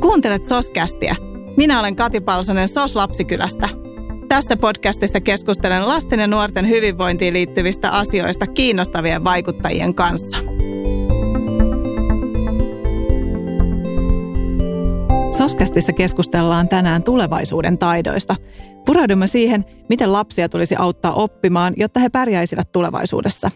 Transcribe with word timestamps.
Kuuntelet 0.00 0.44
Soskästiä. 0.44 1.16
Minä 1.56 1.80
olen 1.80 1.96
Kati 1.96 2.20
Palsonen 2.20 2.68
Sos 2.68 2.96
Lapsikylästä. 2.96 3.68
Tässä 4.28 4.56
podcastissa 4.56 5.20
keskustelen 5.20 5.88
lasten 5.88 6.20
ja 6.20 6.26
nuorten 6.26 6.68
hyvinvointiin 6.68 7.34
liittyvistä 7.34 7.90
asioista 7.90 8.46
kiinnostavien 8.46 9.24
vaikuttajien 9.24 9.94
kanssa. 9.94 10.36
Soskästissä 15.38 15.92
keskustellaan 15.92 16.68
tänään 16.68 17.02
tulevaisuuden 17.02 17.78
taidoista. 17.78 18.36
Pureudumme 18.88 19.26
siihen, 19.26 19.64
miten 19.88 20.12
lapsia 20.12 20.48
tulisi 20.48 20.76
auttaa 20.76 21.14
oppimaan, 21.14 21.74
jotta 21.76 22.00
he 22.00 22.08
pärjäisivät 22.08 22.72
tulevaisuudessa. 22.72 23.50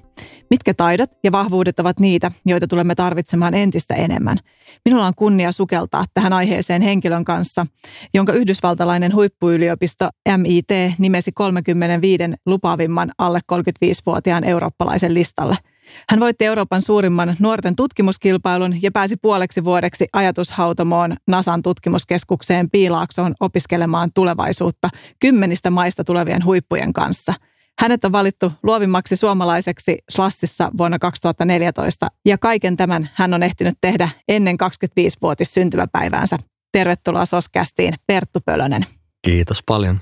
Mitkä 0.50 0.74
taidot 0.74 1.10
ja 1.24 1.32
vahvuudet 1.32 1.80
ovat 1.80 2.00
niitä, 2.00 2.30
joita 2.46 2.66
tulemme 2.66 2.94
tarvitsemaan 2.94 3.54
entistä 3.54 3.94
enemmän. 3.94 4.38
Minulla 4.84 5.06
on 5.06 5.14
kunnia 5.14 5.52
sukeltaa 5.52 6.04
tähän 6.14 6.32
aiheeseen 6.32 6.82
henkilön 6.82 7.24
kanssa, 7.24 7.66
jonka 8.14 8.32
yhdysvaltalainen 8.32 9.14
huippuyliopisto 9.14 10.08
MIT 10.36 10.98
nimesi 10.98 11.32
35 11.32 12.24
lupaavimman 12.46 13.12
alle 13.18 13.40
35-vuotiaan 13.52 14.44
eurooppalaisen 14.44 15.14
listalle– 15.14 15.56
hän 16.10 16.20
voitti 16.20 16.44
Euroopan 16.44 16.82
suurimman 16.82 17.36
nuorten 17.38 17.76
tutkimuskilpailun 17.76 18.82
ja 18.82 18.92
pääsi 18.92 19.16
puoleksi 19.16 19.64
vuodeksi 19.64 20.08
ajatushautomoon 20.12 21.14
NASAn 21.26 21.62
tutkimuskeskukseen 21.62 22.70
Piilaaksoon 22.70 23.34
opiskelemaan 23.40 24.10
tulevaisuutta 24.14 24.88
kymmenistä 25.20 25.70
maista 25.70 26.04
tulevien 26.04 26.44
huippujen 26.44 26.92
kanssa. 26.92 27.34
Hänet 27.78 28.04
on 28.04 28.12
valittu 28.12 28.52
luovimmaksi 28.62 29.16
suomalaiseksi 29.16 29.98
Slassissa 30.10 30.70
vuonna 30.78 30.98
2014 30.98 32.08
ja 32.26 32.38
kaiken 32.38 32.76
tämän 32.76 33.10
hän 33.14 33.34
on 33.34 33.42
ehtinyt 33.42 33.74
tehdä 33.80 34.08
ennen 34.28 34.56
25-vuotis 34.62 35.54
syntymäpäiväänsä. 35.54 36.38
Tervetuloa 36.72 37.26
Soskästiin, 37.26 37.94
Perttu 38.06 38.40
Pölönen. 38.40 38.86
Kiitos 39.24 39.62
paljon. 39.66 40.00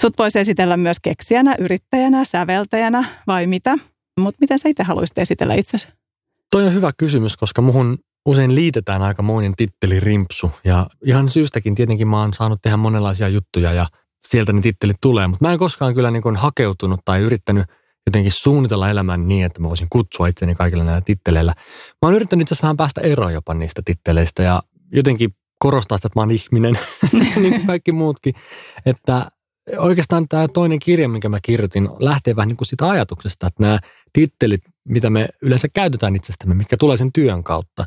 Sut 0.00 0.18
voisi 0.18 0.38
esitellä 0.38 0.76
myös 0.76 1.00
keksijänä, 1.00 1.54
yrittäjänä, 1.58 2.24
säveltäjänä 2.24 3.04
vai 3.26 3.46
mitä? 3.46 3.78
Mutta 4.20 4.38
miten 4.40 4.58
sä 4.58 4.68
itse 4.68 4.82
haluaisit 4.82 5.18
esitellä 5.18 5.54
itsesi? 5.54 5.88
Toi 6.50 6.66
on 6.66 6.74
hyvä 6.74 6.92
kysymys, 6.98 7.36
koska 7.36 7.62
muhun 7.62 7.98
usein 8.26 8.54
liitetään 8.54 9.02
aika 9.02 9.22
monen 9.22 9.54
titteli 9.56 10.00
rimpsu. 10.00 10.50
Ja 10.64 10.86
ihan 11.04 11.28
syystäkin 11.28 11.74
tietenkin 11.74 12.08
mä 12.08 12.20
oon 12.20 12.34
saanut 12.34 12.62
tehdä 12.62 12.76
monenlaisia 12.76 13.28
juttuja 13.28 13.72
ja 13.72 13.86
sieltä 14.28 14.52
ne 14.52 14.60
tittelit 14.60 14.96
tulee. 15.00 15.26
Mutta 15.26 15.44
mä 15.44 15.52
en 15.52 15.58
koskaan 15.58 15.94
kyllä 15.94 16.10
niin 16.10 16.36
hakeutunut 16.36 17.00
tai 17.04 17.20
yrittänyt 17.20 17.66
jotenkin 18.06 18.32
suunnitella 18.32 18.90
elämän 18.90 19.28
niin, 19.28 19.46
että 19.46 19.60
mä 19.60 19.68
voisin 19.68 19.86
kutsua 19.90 20.26
itseni 20.26 20.54
kaikilla 20.54 20.84
näillä 20.84 21.00
titteleillä. 21.00 21.54
Mä 22.02 22.08
oon 22.08 22.14
yrittänyt 22.14 22.42
itse 22.42 22.54
asiassa 22.54 22.62
vähän 22.62 22.76
päästä 22.76 23.00
eroon 23.00 23.32
jopa 23.32 23.54
niistä 23.54 23.82
titteleistä 23.84 24.42
ja 24.42 24.62
jotenkin 24.92 25.30
korostaa 25.58 25.98
sitä, 25.98 26.06
että 26.06 26.18
mä 26.18 26.22
oon 26.22 26.30
ihminen, 26.30 26.74
niin 27.12 27.52
kuin 27.52 27.66
kaikki 27.66 27.92
muutkin. 27.92 28.34
Että 28.86 29.30
oikeastaan 29.78 30.28
tämä 30.28 30.48
toinen 30.48 30.78
kirja, 30.78 31.08
minkä 31.08 31.28
mä 31.28 31.38
kirjoitin, 31.42 31.88
lähtee 31.98 32.36
vähän 32.36 32.48
niin 32.48 32.56
kuin 32.56 32.68
sitä 32.68 32.88
ajatuksesta, 32.88 33.46
että 33.46 33.62
nämä 33.62 33.78
tittelit, 34.12 34.60
mitä 34.88 35.10
me 35.10 35.28
yleensä 35.42 35.68
käytetään 35.74 36.16
itsestämme, 36.16 36.54
mitkä 36.54 36.76
tulee 36.76 36.96
sen 36.96 37.12
työn 37.12 37.44
kautta, 37.44 37.84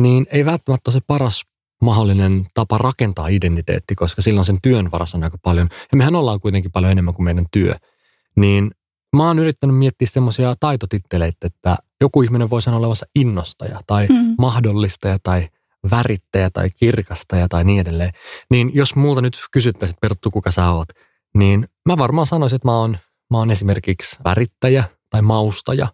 niin 0.00 0.26
ei 0.30 0.44
välttämättä 0.44 0.90
ole 0.90 0.92
se 0.92 1.00
paras 1.06 1.42
mahdollinen 1.84 2.46
tapa 2.54 2.78
rakentaa 2.78 3.28
identiteetti, 3.28 3.94
koska 3.94 4.22
silloin 4.22 4.44
sen 4.44 4.58
työn 4.62 4.90
varassa 4.92 5.18
on 5.18 5.24
aika 5.24 5.38
paljon. 5.42 5.68
Ja 5.92 5.96
mehän 5.96 6.16
ollaan 6.16 6.40
kuitenkin 6.40 6.72
paljon 6.72 6.92
enemmän 6.92 7.14
kuin 7.14 7.24
meidän 7.24 7.46
työ. 7.52 7.74
Niin 8.36 8.70
mä 9.16 9.26
oon 9.26 9.38
yrittänyt 9.38 9.76
miettiä 9.76 10.08
semmoisia 10.08 10.54
taitotitteleitä, 10.60 11.46
että 11.46 11.76
joku 12.00 12.22
ihminen 12.22 12.50
voi 12.50 12.62
sanoa 12.62 12.78
olevansa 12.78 13.06
innostaja 13.14 13.80
tai 13.86 14.06
mm. 14.06 14.34
mahdollistaja 14.38 15.18
tai 15.22 15.48
värittäjä 15.90 16.50
tai 16.50 16.68
kirkastaja 16.76 17.48
tai 17.48 17.64
niin 17.64 17.80
edelleen. 17.80 18.12
Niin 18.50 18.70
jos 18.74 18.94
multa 18.94 19.20
nyt 19.20 19.38
kysyttäisiin, 19.52 19.98
Perttu, 20.00 20.30
kuka 20.30 20.50
sä 20.50 20.70
oot, 20.70 20.88
niin 21.34 21.68
mä 21.88 21.98
varmaan 21.98 22.26
sanoisin, 22.26 22.56
että 22.56 22.68
mä 22.68 22.76
oon, 22.76 22.98
mä 23.30 23.38
oon 23.38 23.50
esimerkiksi 23.50 24.16
värittäjä 24.24 24.84
tai 25.10 25.22
maustaja, 25.22 25.88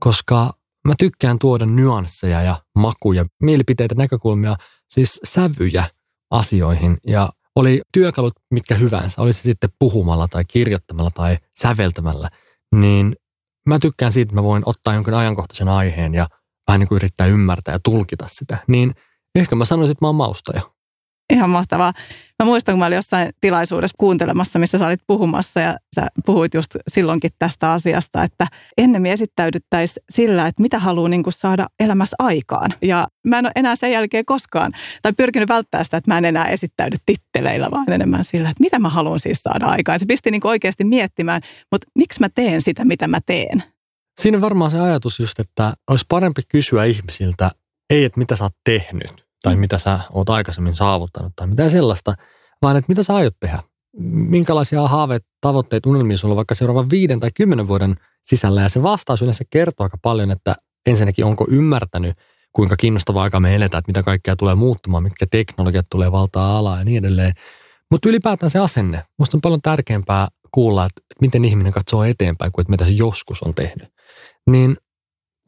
koska 0.00 0.52
mä 0.88 0.94
tykkään 0.98 1.38
tuoda 1.38 1.66
nyansseja 1.66 2.42
ja 2.42 2.62
makuja, 2.74 3.24
mielipiteitä, 3.42 3.94
näkökulmia, 3.94 4.56
siis 4.88 5.20
sävyjä 5.24 5.84
asioihin 6.30 6.96
ja 7.06 7.30
oli 7.56 7.82
työkalut 7.92 8.32
mitkä 8.50 8.74
hyvänsä, 8.74 9.22
oli 9.22 9.32
se 9.32 9.42
sitten 9.42 9.70
puhumalla 9.78 10.28
tai 10.28 10.44
kirjoittamalla 10.44 11.10
tai 11.10 11.38
säveltämällä, 11.60 12.30
niin 12.74 13.16
mä 13.68 13.78
tykkään 13.78 14.12
siitä, 14.12 14.28
että 14.28 14.34
mä 14.34 14.42
voin 14.42 14.62
ottaa 14.66 14.94
jonkin 14.94 15.14
ajankohtaisen 15.14 15.68
aiheen 15.68 16.14
ja 16.14 16.28
vähän 16.68 16.80
niin 16.80 16.88
kuin 16.88 16.96
yrittää 16.96 17.26
ymmärtää 17.26 17.74
ja 17.74 17.80
tulkita 17.84 18.26
sitä. 18.28 18.58
Niin 18.68 18.94
ehkä 19.34 19.56
mä 19.56 19.64
sanoisin, 19.64 19.92
että 19.92 20.04
mä 20.04 20.08
oon 20.08 20.14
maustaja. 20.14 20.75
Ihan 21.32 21.50
mahtavaa. 21.50 21.92
Mä 22.42 22.46
muistan, 22.46 22.72
kun 22.72 22.78
mä 22.78 22.86
olin 22.86 22.96
jossain 22.96 23.30
tilaisuudessa 23.40 23.94
kuuntelemassa, 23.98 24.58
missä 24.58 24.78
sä 24.78 24.86
olit 24.86 25.00
puhumassa 25.06 25.60
ja 25.60 25.76
sä 25.94 26.08
puhuit 26.26 26.54
just 26.54 26.76
silloinkin 26.88 27.30
tästä 27.38 27.72
asiasta, 27.72 28.22
että 28.22 28.46
ennemmin 28.78 29.12
esittäydyttäisiin 29.12 30.04
sillä, 30.10 30.46
että 30.46 30.62
mitä 30.62 30.78
haluaa 30.78 31.08
niin 31.08 31.22
saada 31.28 31.66
elämässä 31.80 32.16
aikaan. 32.18 32.70
Ja 32.82 33.08
mä 33.26 33.38
en 33.38 33.46
ole 33.46 33.52
enää 33.56 33.76
sen 33.76 33.92
jälkeen 33.92 34.24
koskaan, 34.24 34.72
tai 35.02 35.12
pyrkinyt 35.12 35.48
välttää 35.48 35.84
sitä, 35.84 35.96
että 35.96 36.10
mä 36.10 36.18
en 36.18 36.24
enää 36.24 36.46
esittäydy 36.46 36.96
titteleillä, 37.06 37.70
vaan 37.70 37.92
enemmän 37.92 38.24
sillä, 38.24 38.50
että 38.50 38.62
mitä 38.62 38.78
mä 38.78 38.88
haluan 38.88 39.20
siis 39.20 39.42
saada 39.42 39.66
aikaan. 39.66 39.98
Se 39.98 40.06
pisti 40.06 40.30
niin 40.30 40.46
oikeasti 40.46 40.84
miettimään, 40.84 41.42
mutta 41.72 41.86
miksi 41.94 42.20
mä 42.20 42.28
teen 42.28 42.62
sitä, 42.62 42.84
mitä 42.84 43.08
mä 43.08 43.18
teen. 43.26 43.62
Siinä 44.20 44.40
varmaan 44.40 44.70
se 44.70 44.80
ajatus 44.80 45.20
just, 45.20 45.38
että 45.38 45.74
olisi 45.90 46.04
parempi 46.08 46.42
kysyä 46.48 46.84
ihmisiltä, 46.84 47.50
ei 47.90 48.04
että 48.04 48.18
mitä 48.18 48.36
sä 48.36 48.44
oot 48.44 48.56
tehnyt, 48.64 49.25
tai 49.42 49.54
mm. 49.54 49.60
mitä 49.60 49.78
sä 49.78 50.00
oot 50.12 50.30
aikaisemmin 50.30 50.76
saavuttanut 50.76 51.32
tai 51.36 51.46
mitä 51.46 51.68
sellaista, 51.68 52.14
vaan 52.62 52.76
että 52.76 52.88
mitä 52.88 53.02
sä 53.02 53.14
aiot 53.14 53.34
tehdä. 53.40 53.62
Minkälaisia 54.10 54.88
haaveet, 54.88 55.26
tavoitteet, 55.40 55.86
unelmia 55.86 56.16
sulla 56.16 56.36
vaikka 56.36 56.54
seuraavan 56.54 56.90
viiden 56.90 57.20
tai 57.20 57.30
kymmenen 57.34 57.68
vuoden 57.68 57.96
sisällä. 58.22 58.60
Ja 58.60 58.68
se 58.68 58.82
vastaus 58.82 59.22
yleensä 59.22 59.44
kertoo 59.50 59.84
aika 59.84 59.98
paljon, 60.02 60.30
että 60.30 60.56
ensinnäkin 60.86 61.24
onko 61.24 61.46
ymmärtänyt, 61.48 62.16
kuinka 62.52 62.76
kiinnostavaa 62.76 63.22
aikaa 63.22 63.40
me 63.40 63.54
eletään, 63.54 63.78
että 63.78 63.90
mitä 63.90 64.02
kaikkea 64.02 64.36
tulee 64.36 64.54
muuttumaan, 64.54 65.02
mitkä 65.02 65.26
teknologiat 65.30 65.86
tulee 65.90 66.12
valtaa 66.12 66.58
alaa 66.58 66.78
ja 66.78 66.84
niin 66.84 67.04
edelleen. 67.04 67.32
Mutta 67.90 68.08
ylipäätään 68.08 68.50
se 68.50 68.58
asenne. 68.58 69.02
Musta 69.18 69.36
on 69.36 69.40
paljon 69.40 69.62
tärkeämpää 69.62 70.28
kuulla, 70.50 70.86
että 70.86 71.00
miten 71.20 71.44
ihminen 71.44 71.72
katsoo 71.72 72.04
eteenpäin 72.04 72.52
kuin 72.52 72.62
että 72.62 72.70
mitä 72.70 72.84
se 72.84 72.90
joskus 72.90 73.42
on 73.42 73.54
tehnyt. 73.54 73.88
Niin 74.50 74.76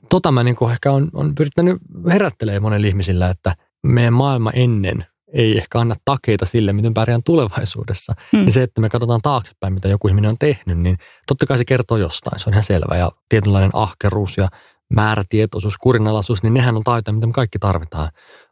tota 0.09 0.33
mä 0.33 0.45
niin 0.45 0.71
ehkä 0.73 0.93
on, 0.93 1.11
on 1.13 1.35
pyrittänyt 1.35 1.79
herättelemään 2.11 2.63
monelle 2.63 2.89
ihmisillä, 2.89 3.31
että– 3.31 3.57
meidän 3.87 4.13
maailma 4.13 4.51
ennen 4.51 5.07
ei 5.33 5.59
ehkä 5.59 5.81
anna 5.81 5.95
takeita 6.05 6.47
sille, 6.47 6.73
miten 6.73 6.95
pärjään 6.95 7.23
tulevaisuudessa. 7.23 8.15
Hmm. 8.33 8.41
Niin 8.41 8.53
se, 8.53 8.63
että 8.63 8.81
me 8.81 8.89
katsotaan 8.89 9.23
taaksepäin, 9.23 9.73
mitä 9.73 9.89
joku 9.89 10.09
ihminen 10.09 10.29
on 10.29 10.39
tehnyt, 10.39 10.79
niin 10.79 10.99
totta 11.27 11.47
kai 11.47 11.59
se 11.59 11.65
kertoo 11.65 11.97
jostain. 11.97 12.39
Se 12.41 12.49
on 12.49 12.55
ihan 12.55 12.65
selvä. 12.65 12.97
Ja 12.97 13.13
tietynlainen 13.29 13.71
ahkeruus 13.73 14.37
ja 14.37 14.49
määrätietoisuus, 14.95 15.79
kurinalaisuus, 15.79 16.43
niin 16.43 16.55
nehän 16.55 16.77
on 16.77 16.85
taitoja, 16.85 17.13
mitä 17.13 17.27
me 17.27 17.33
kaikki 17.33 17.59
tarvitaan. 17.59 18.11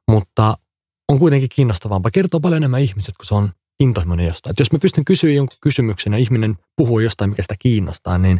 Mutta 0.08 0.58
on 1.08 1.18
kuitenkin 1.18 1.48
kiinnostavampaa. 1.54 2.10
Kertoo 2.10 2.40
paljon 2.40 2.56
enemmän 2.56 2.80
ihmiset, 2.80 3.16
kun 3.16 3.26
se 3.26 3.34
on 3.34 3.50
intohimoinen 3.80 4.26
jostain. 4.26 4.50
Et 4.50 4.58
jos 4.58 4.72
mä 4.72 4.78
pystyn 4.78 5.04
kysyä 5.04 5.32
jonkun 5.32 5.56
kysymyksen 5.60 6.12
ja 6.12 6.18
ihminen 6.18 6.56
puhuu 6.76 6.98
jostain, 6.98 7.30
mikä 7.30 7.42
sitä 7.42 7.54
kiinnostaa, 7.58 8.18
niin 8.18 8.38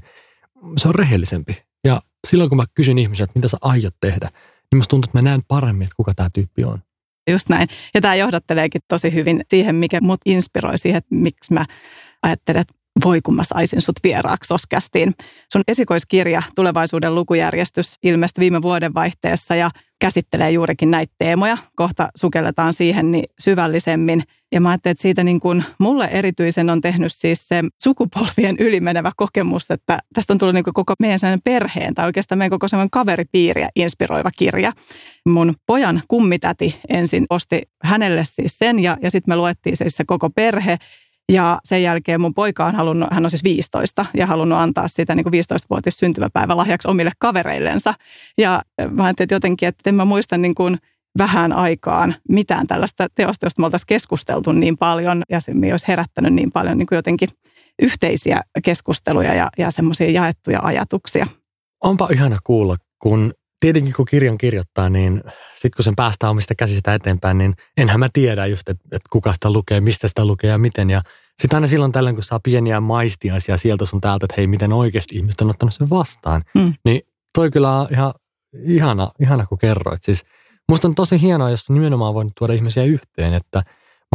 se 0.77 0.89
on 0.89 0.95
rehellisempi. 0.95 1.63
Ja 1.85 2.03
silloin 2.27 2.51
kun 2.51 2.57
mä 2.57 2.65
kysyn 2.75 2.99
ihmisiltä, 2.99 3.25
että 3.31 3.39
mitä 3.39 3.49
sä 3.49 3.57
aiot 3.61 3.95
tehdä, 4.01 4.31
niin 4.73 4.79
musta 4.79 4.91
tuntuu, 4.91 5.09
että 5.09 5.19
mä 5.19 5.23
näen 5.23 5.41
paremmin, 5.49 5.83
että 5.83 5.97
kuka 5.97 6.15
tämä 6.15 6.29
tyyppi 6.33 6.65
on. 6.65 6.79
Just 7.31 7.49
näin. 7.49 7.69
Ja 7.95 8.01
tämä 8.01 8.15
johdatteleekin 8.15 8.81
tosi 8.89 9.15
hyvin 9.15 9.45
siihen, 9.49 9.75
mikä 9.75 10.01
mut 10.01 10.21
inspiroi 10.27 10.79
siihen, 10.79 10.99
että 10.99 11.15
miksi 11.15 11.53
mä 11.53 11.65
ajattelen, 12.23 12.61
että 12.61 12.75
voi 13.05 13.23
kun 13.23 13.37
mä 13.37 13.45
saisin 13.45 13.83
sut 13.83 13.97
vieraaksi 14.05 14.55
Oskästiin. 14.55 15.15
Sun 15.53 15.63
esikoiskirja 15.69 16.43
Tulevaisuuden 16.55 17.15
lukujärjestys 17.15 17.95
ilmestyi 18.03 18.43
viime 18.43 18.63
vuoden 18.63 18.95
vaihteessa 18.95 19.55
ja 19.55 19.71
käsittelee 20.01 20.51
juurikin 20.51 20.91
näitä 20.91 21.15
teemoja. 21.19 21.59
Kohta 21.77 22.09
sukelletaan 22.17 22.75
siihen 22.75 23.13
niin 23.13 23.25
syvällisemmin. 23.39 24.23
Ja 24.53 24.61
mä 24.61 24.69
ajattelin, 24.69 24.93
että 24.93 25.03
siitä 25.03 25.25
niin 25.25 25.41
kuin 25.41 25.65
mulle 25.79 26.05
erityisen 26.05 26.71
on 26.71 26.81
tehnyt 26.81 27.13
siis 27.13 27.49
se 27.49 27.63
sukupolvien 27.83 28.57
ylimenevä 28.59 29.13
kokemus, 29.17 29.71
että 29.71 29.99
tästä 30.15 30.33
on 30.33 30.39
tullut 30.39 30.55
niin 30.55 30.65
kuin 30.65 30.75
koko 30.75 30.95
meidän 31.01 31.19
sellainen 31.19 31.43
perheen 31.45 31.95
tai 31.95 32.07
oikeastaan 32.07 32.39
meidän 32.39 32.51
koko 32.51 32.69
sellainen 32.69 32.91
kaveripiiriä 32.91 33.69
inspiroiva 33.77 34.31
kirja. 34.39 34.73
Mun 35.29 35.55
pojan 35.67 36.03
kummitäti 36.09 36.81
ensin 36.89 37.27
osti 37.31 37.63
hänelle 37.83 38.25
siis 38.25 38.59
sen 38.59 38.79
ja, 38.79 38.97
ja 39.03 39.11
sitten 39.11 39.33
me 39.33 39.37
luettiin 39.37 39.77
siis 39.77 39.97
se 39.97 40.05
koko 40.05 40.31
perhe 40.31 40.79
ja 41.33 41.59
sen 41.65 41.83
jälkeen 41.83 42.21
mun 42.21 42.35
poika 42.35 42.67
on 42.67 42.75
halunnut, 42.75 43.09
hän 43.13 43.25
on 43.25 43.31
siis 43.31 43.45
15 43.45 44.07
ja 44.15 44.27
halunnut 44.27 44.59
antaa 44.59 44.89
sitä 44.89 45.15
niin 45.15 45.27
15-vuotis 45.27 45.99
syntymäpäivä 45.99 46.57
lahjaksi 46.57 46.89
omille 46.89 47.13
kavereillensa. 47.19 47.95
Ja 48.39 48.63
mä 48.91 49.05
ajattelin 49.05 49.29
jotenkin, 49.31 49.69
että 49.69 49.91
en 49.91 49.95
mä 49.95 50.05
muista 50.05 50.39
niin 50.39 50.55
kuin 50.55 50.79
vähän 51.19 51.53
aikaan 51.53 52.15
mitään 52.29 52.67
tällaista 52.67 53.07
teosta, 53.15 53.47
josta 53.47 53.63
me 53.63 53.67
oltaisiin 53.67 53.87
keskusteltu 53.87 54.53
niin 54.53 54.77
paljon 54.77 55.23
ja 55.31 55.41
se 55.41 55.53
olisi 55.73 55.89
herättänyt 55.89 56.35
niin 56.35 56.53
paljon 56.53 56.79
niin 56.79 56.87
kuin 56.87 56.97
jotenkin 56.97 57.29
yhteisiä 57.83 58.41
keskusteluja 58.65 59.35
ja, 59.35 59.51
ja 59.59 59.71
semmoisia 59.71 60.11
jaettuja 60.11 60.61
ajatuksia. 60.63 61.27
Onpa 61.85 62.09
ihana 62.13 62.39
kuulla, 62.45 62.77
kun 62.99 63.33
tietenkin 63.61 63.93
kun 63.93 64.05
kirjan 64.05 64.39
kirjoittaa, 64.39 64.91
niin 64.91 65.23
sitten 65.55 65.77
kun 65.77 65.85
sen 65.85 65.97
päästään 65.97 66.31
omista 66.31 66.55
käsistä 66.55 66.95
eteenpäin, 66.95 67.39
niin 67.39 67.55
enhän 67.77 68.01
mä 68.01 68.09
tiedä 68.13 68.47
just, 68.47 68.69
että, 68.69 68.85
että 68.93 69.09
kuka 69.11 69.33
sitä 69.33 69.51
lukee, 69.53 69.81
mistä 69.81 70.09
sitä 70.09 70.25
lukee 70.25 70.51
ja 70.51 70.59
miten. 70.59 70.91
Ja 70.91 71.03
sitten 71.39 71.57
aina 71.57 71.67
silloin 71.67 71.93
tällöin, 71.93 72.17
kun 72.17 72.25
saa 72.25 72.41
pieniä 72.43 72.81
maistiaisia 72.81 73.57
sieltä 73.57 73.87
sun 73.87 74.01
täältä, 74.01 74.25
että 74.25 74.35
hei, 74.37 74.47
miten 74.47 74.73
oikeasti 74.73 75.17
ihmiset 75.17 75.41
on 75.41 75.51
ottanut 75.51 75.75
sen 75.75 75.91
vastaan, 75.91 76.43
mm. 76.55 76.75
niin 76.85 77.01
toi 77.35 77.51
kyllä 77.51 77.81
on 77.81 77.87
ihan 77.91 78.15
ihana, 78.65 79.11
ihana 79.21 79.47
kun 79.47 79.59
kerroit. 79.59 80.03
Siis 80.03 80.25
musta 80.69 80.89
on 80.89 80.95
tosi 80.95 81.21
hienoa, 81.21 81.51
jos 81.51 81.71
nimenomaan 81.71 82.15
voin 82.15 82.31
tuoda 82.39 82.53
ihmisiä 82.53 82.85
yhteen, 82.85 83.35
että 83.35 83.63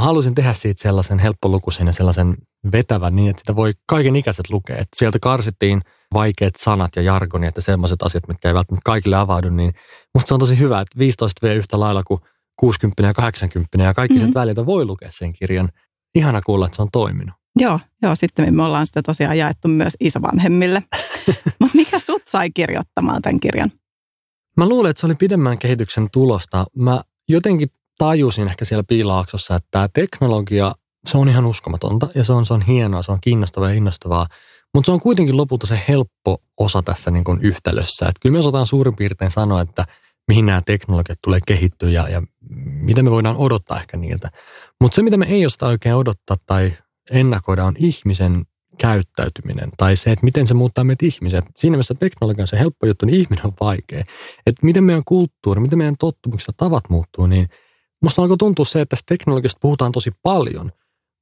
mä 0.02 0.06
halusin 0.06 0.36
tehdä 0.36 0.54
siitä 0.54 0.82
sellaisen 0.82 1.20
helppolukuisen 1.20 1.88
ja 1.88 1.94
sellaisen 1.94 2.38
vetävän 2.72 3.16
niin, 3.16 3.30
että 3.30 3.40
sitä 3.40 3.56
voi 3.56 3.74
kaiken 3.86 4.16
ikäiset 4.16 4.50
lukea. 4.50 4.76
Että 4.76 4.96
sieltä 4.96 5.20
karsittiin 5.22 5.82
vaikeat 6.14 6.54
sanat 6.58 6.96
ja 6.96 7.02
jargoni, 7.02 7.48
että 7.48 7.62
sellaiset 7.62 8.04
asiat, 8.04 8.28
mitkä 8.28 8.48
ei 8.48 8.54
välttämättä 8.54 8.86
kaikille 8.86 9.16
avaudu, 9.16 9.50
niin 9.50 9.74
musta 10.14 10.28
se 10.28 10.34
on 10.34 10.40
tosi 10.40 10.60
hyvä, 10.60 10.82
että 10.82 11.00
15 11.00 11.48
vie 11.48 11.56
yhtä 11.56 11.80
lailla 11.80 12.04
kuin 12.04 12.22
60 12.60 13.04
ja 13.04 13.14
80 13.14 13.84
ja 13.84 13.94
kaikki 13.94 14.18
mm-hmm. 14.18 14.34
väliltä 14.36 14.66
voi 14.66 14.86
lukea 14.86 15.10
sen 15.12 15.34
kirjan. 15.34 15.70
Ihana 16.16 16.42
kuulla, 16.42 16.66
että 16.66 16.76
se 16.76 16.82
on 16.82 16.92
toiminut. 16.92 17.36
Joo, 17.56 17.80
joo, 18.02 18.16
sitten 18.16 18.56
me 18.56 18.64
ollaan 18.64 18.86
sitä 18.86 19.02
tosiaan 19.02 19.38
jaettu 19.38 19.68
myös 19.68 19.94
isovanhemmille. 20.00 20.84
Mutta 21.60 21.76
mikä 21.78 22.00
sut 22.00 22.22
sai 22.28 22.50
kirjoittamaan 22.52 23.22
tämän 23.22 23.40
kirjan? 23.40 23.72
Mä 24.58 24.70
luulen, 24.70 24.90
että 24.90 25.02
se 25.02 25.06
oli 25.06 25.16
pidemmän 25.16 25.58
kehityksen 25.58 26.08
tulosta. 26.12 26.66
Mä 26.76 27.02
jotenkin 27.30 27.70
tajusin 27.98 28.48
ehkä 28.48 28.66
siellä 28.66 28.84
piilaaksossa, 28.88 29.56
että 29.56 29.68
tämä 29.72 29.88
teknologia, 29.94 30.76
se 31.08 31.18
on 31.18 31.30
ihan 31.30 31.46
uskomatonta 31.46 32.08
ja 32.16 32.24
se 32.24 32.34
on, 32.34 32.46
se 32.46 32.54
on 32.54 32.62
hienoa, 32.62 33.04
se 33.04 33.12
on 33.12 33.22
kiinnostavaa 33.22 33.70
ja 33.70 33.76
innostavaa. 33.76 34.28
Mutta 34.74 34.86
se 34.86 34.92
on 34.92 35.00
kuitenkin 35.00 35.38
lopulta 35.38 35.68
se 35.68 35.82
helppo 35.88 36.38
osa 36.58 36.82
tässä 36.82 37.12
niin 37.12 37.24
kuin 37.24 37.42
yhtälössä. 37.42 38.06
Et 38.06 38.16
kyllä 38.22 38.34
me 38.34 38.40
osataan 38.40 38.68
suurin 38.68 38.96
piirtein 38.96 39.32
sanoa, 39.32 39.62
että 39.62 39.86
mihin 40.28 40.46
nämä 40.46 40.62
teknologiat 40.66 41.20
tulee 41.24 41.40
kehittyä 41.48 41.90
ja, 41.90 42.10
ja 42.10 42.22
mitä 42.66 43.04
me 43.04 43.12
voidaan 43.12 43.38
odottaa 43.38 43.80
ehkä 43.80 43.98
niiltä. 43.98 44.32
Mutta 44.82 44.96
se, 44.96 45.04
mitä 45.04 45.18
me 45.18 45.26
ei 45.26 45.46
osata 45.46 45.68
oikein 45.68 45.96
odottaa 45.96 46.38
tai 46.46 46.74
ennakoida, 47.12 47.66
on 47.66 47.76
ihmisen 47.78 48.46
käyttäytyminen 48.82 49.70
tai 49.78 49.98
se, 49.98 50.12
että 50.12 50.26
miten 50.26 50.48
se 50.48 50.54
muuttaa 50.54 50.84
meitä 50.84 51.06
ihmiset. 51.06 51.46
Siinä 51.56 51.72
mielessä 51.72 51.94
teknologia 51.94 52.44
on 52.44 52.48
se 52.48 52.60
helppo 52.60 52.86
juttu, 52.86 53.06
niin 53.06 53.20
ihminen 53.20 53.46
on 53.46 53.54
vaikea. 53.62 54.04
Että 54.46 54.66
miten 54.66 54.84
meidän 54.84 55.04
kulttuuri, 55.06 55.62
miten 55.62 55.78
meidän 55.78 55.98
tottumukset 56.00 56.48
ja 56.48 56.54
tavat 56.58 56.84
muuttuu, 56.90 57.28
niin 57.28 57.50
musta 58.02 58.22
alkoi 58.22 58.38
tuntua 58.38 58.66
se, 58.66 58.82
että 58.82 58.96
tästä 58.96 59.06
teknologiasta 59.08 59.60
puhutaan 59.62 59.92
tosi 59.92 60.12
paljon, 60.24 60.72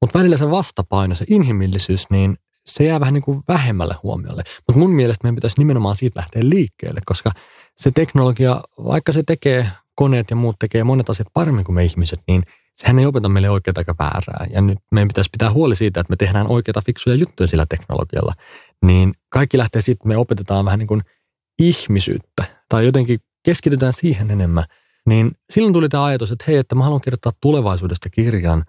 mutta 0.02 0.20
välillä 0.20 0.38
se 0.38 0.52
vastapaino, 0.52 1.16
se 1.16 1.26
inhimillisyys, 1.30 2.10
niin 2.10 2.38
se 2.66 2.84
jää 2.84 3.00
vähän 3.00 3.14
niin 3.14 3.22
kuin 3.22 3.44
vähemmälle 3.48 3.96
huomiolle. 4.04 4.44
Mutta 4.68 4.80
mun 4.80 4.92
mielestä 4.92 5.24
meidän 5.24 5.36
pitäisi 5.36 5.60
nimenomaan 5.60 5.96
siitä 5.96 6.20
lähteä 6.20 6.42
liikkeelle, 6.46 7.02
koska 7.06 7.32
se 7.78 7.92
teknologia, 7.92 8.62
vaikka 8.84 9.12
se 9.12 9.24
tekee, 9.24 9.72
koneet 10.00 10.30
ja 10.30 10.36
muut 10.36 10.56
tekee 10.60 10.84
monet 10.84 11.10
asiat 11.10 11.28
paremmin 11.34 11.66
kuin 11.66 11.76
me 11.76 11.84
ihmiset, 11.84 12.20
niin 12.28 12.44
sehän 12.76 13.00
ei 13.00 13.06
opeta 13.06 13.30
meille 13.30 13.50
oikeaa 13.50 13.74
eikä 13.78 13.96
väärää. 14.00 14.46
Ja 14.54 14.62
nyt 14.62 14.78
meidän 14.92 15.08
pitäisi 15.08 15.30
pitää 15.30 15.52
huoli 15.52 15.76
siitä, 15.76 16.00
että 16.00 16.12
me 16.12 16.16
tehdään 16.16 16.48
oikeita 16.48 16.82
fiksuja 16.86 17.16
juttuja 17.16 17.48
sillä 17.48 17.66
teknologialla. 17.66 18.34
Niin 18.86 19.14
kaikki 19.30 19.58
lähtee 19.58 19.82
siitä, 19.82 19.98
että 19.98 20.08
me 20.08 20.18
opetetaan 20.18 20.66
vähän 20.66 20.80
niin 20.80 20.88
kuin 20.88 21.02
ihmisyyttä 21.62 22.44
tai 22.70 22.86
jotenkin 22.86 23.20
keskitytään 23.46 23.94
siihen 23.94 24.32
enemmän. 24.32 24.64
Niin 25.06 25.32
silloin 25.50 25.74
tuli 25.74 25.90
tämä 25.90 26.06
ajatus, 26.06 26.32
että 26.32 26.46
hei, 26.48 26.58
että 26.58 26.76
mä 26.76 26.84
haluan 26.84 27.02
kirjoittaa 27.02 27.34
tulevaisuudesta 27.42 28.10
kirjan, 28.10 28.66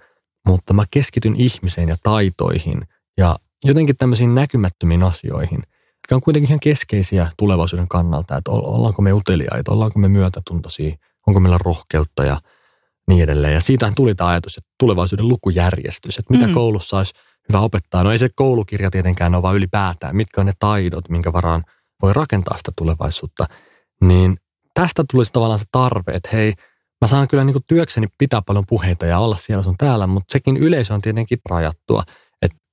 mutta 0.46 0.72
mä 0.72 0.84
keskityn 0.90 1.36
ihmiseen 1.36 1.88
ja 1.88 1.96
taitoihin 2.02 2.82
ja 3.18 3.36
jotenkin 3.64 3.96
tämmöisiin 3.96 4.34
näkymättömiin 4.34 5.02
asioihin, 5.02 5.58
jotka 5.96 6.14
on 6.14 6.20
kuitenkin 6.20 6.48
ihan 6.50 6.60
keskeisiä 6.60 7.30
tulevaisuuden 7.36 7.88
kannalta, 7.88 8.36
että 8.36 8.50
ollaanko 8.50 9.02
me 9.02 9.12
uteliaita, 9.12 9.72
ollaanko 9.72 9.98
me 9.98 10.08
myötätuntoisia, 10.08 10.96
onko 11.30 11.40
meillä 11.40 11.58
rohkeutta 11.64 12.24
ja 12.24 12.40
niin 13.08 13.22
edelleen. 13.22 13.54
Ja 13.54 13.60
siitä 13.60 13.92
tuli 13.96 14.14
tämä 14.14 14.30
ajatus, 14.30 14.58
että 14.58 14.70
tulevaisuuden 14.78 15.28
lukujärjestys, 15.28 16.18
että 16.18 16.34
mitä 16.34 16.46
mm. 16.46 16.54
koulussa 16.54 16.96
olisi 16.96 17.12
hyvä 17.48 17.60
opettaa. 17.60 18.04
No 18.04 18.12
ei 18.12 18.18
se 18.18 18.28
koulukirja 18.34 18.90
tietenkään 18.90 19.34
ole, 19.34 19.42
vaan 19.42 19.56
ylipäätään, 19.56 20.16
mitkä 20.16 20.40
on 20.40 20.46
ne 20.46 20.52
taidot, 20.58 21.08
minkä 21.08 21.32
varaan 21.32 21.64
voi 22.02 22.12
rakentaa 22.12 22.56
sitä 22.56 22.72
tulevaisuutta. 22.78 23.46
Niin 24.00 24.36
tästä 24.74 25.04
tulisi 25.10 25.32
tavallaan 25.32 25.58
se 25.58 25.64
tarve, 25.72 26.12
että 26.12 26.28
hei, 26.32 26.54
mä 27.00 27.08
saan 27.08 27.28
kyllä 27.28 27.44
niin 27.44 27.56
työkseni 27.66 28.06
pitää 28.18 28.42
paljon 28.42 28.64
puheita 28.68 29.06
ja 29.06 29.18
olla 29.18 29.36
siellä 29.36 29.62
sun 29.62 29.76
täällä, 29.78 30.06
mutta 30.06 30.32
sekin 30.32 30.56
yleisö 30.56 30.94
on 30.94 31.00
tietenkin 31.00 31.38
rajattua 31.50 32.02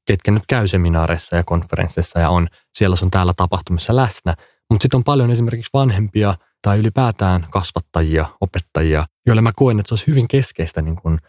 ketkä 0.07 0.31
nyt 0.31 0.43
käy 0.47 0.67
seminaareissa 0.67 1.35
ja 1.35 1.43
konferensseissa 1.43 2.19
ja 2.19 2.29
on 2.29 2.47
siellä 2.77 2.95
sun 2.95 3.11
täällä 3.11 3.33
tapahtumissa 3.37 3.95
läsnä. 3.95 4.33
Mutta 4.69 4.83
sitten 4.83 4.97
on 4.97 5.03
paljon 5.03 5.31
esimerkiksi 5.31 5.69
vanhempia 5.73 6.35
tai 6.61 6.79
ylipäätään 6.79 7.47
kasvattajia, 7.49 8.25
opettajia, 8.41 9.05
joille 9.25 9.41
mä 9.41 9.51
koen, 9.55 9.79
että 9.79 9.87
se 9.87 9.93
olisi 9.93 10.07
hyvin 10.07 10.27
keskeistä 10.27 10.81
niin 10.81 10.95
kun 10.95 11.19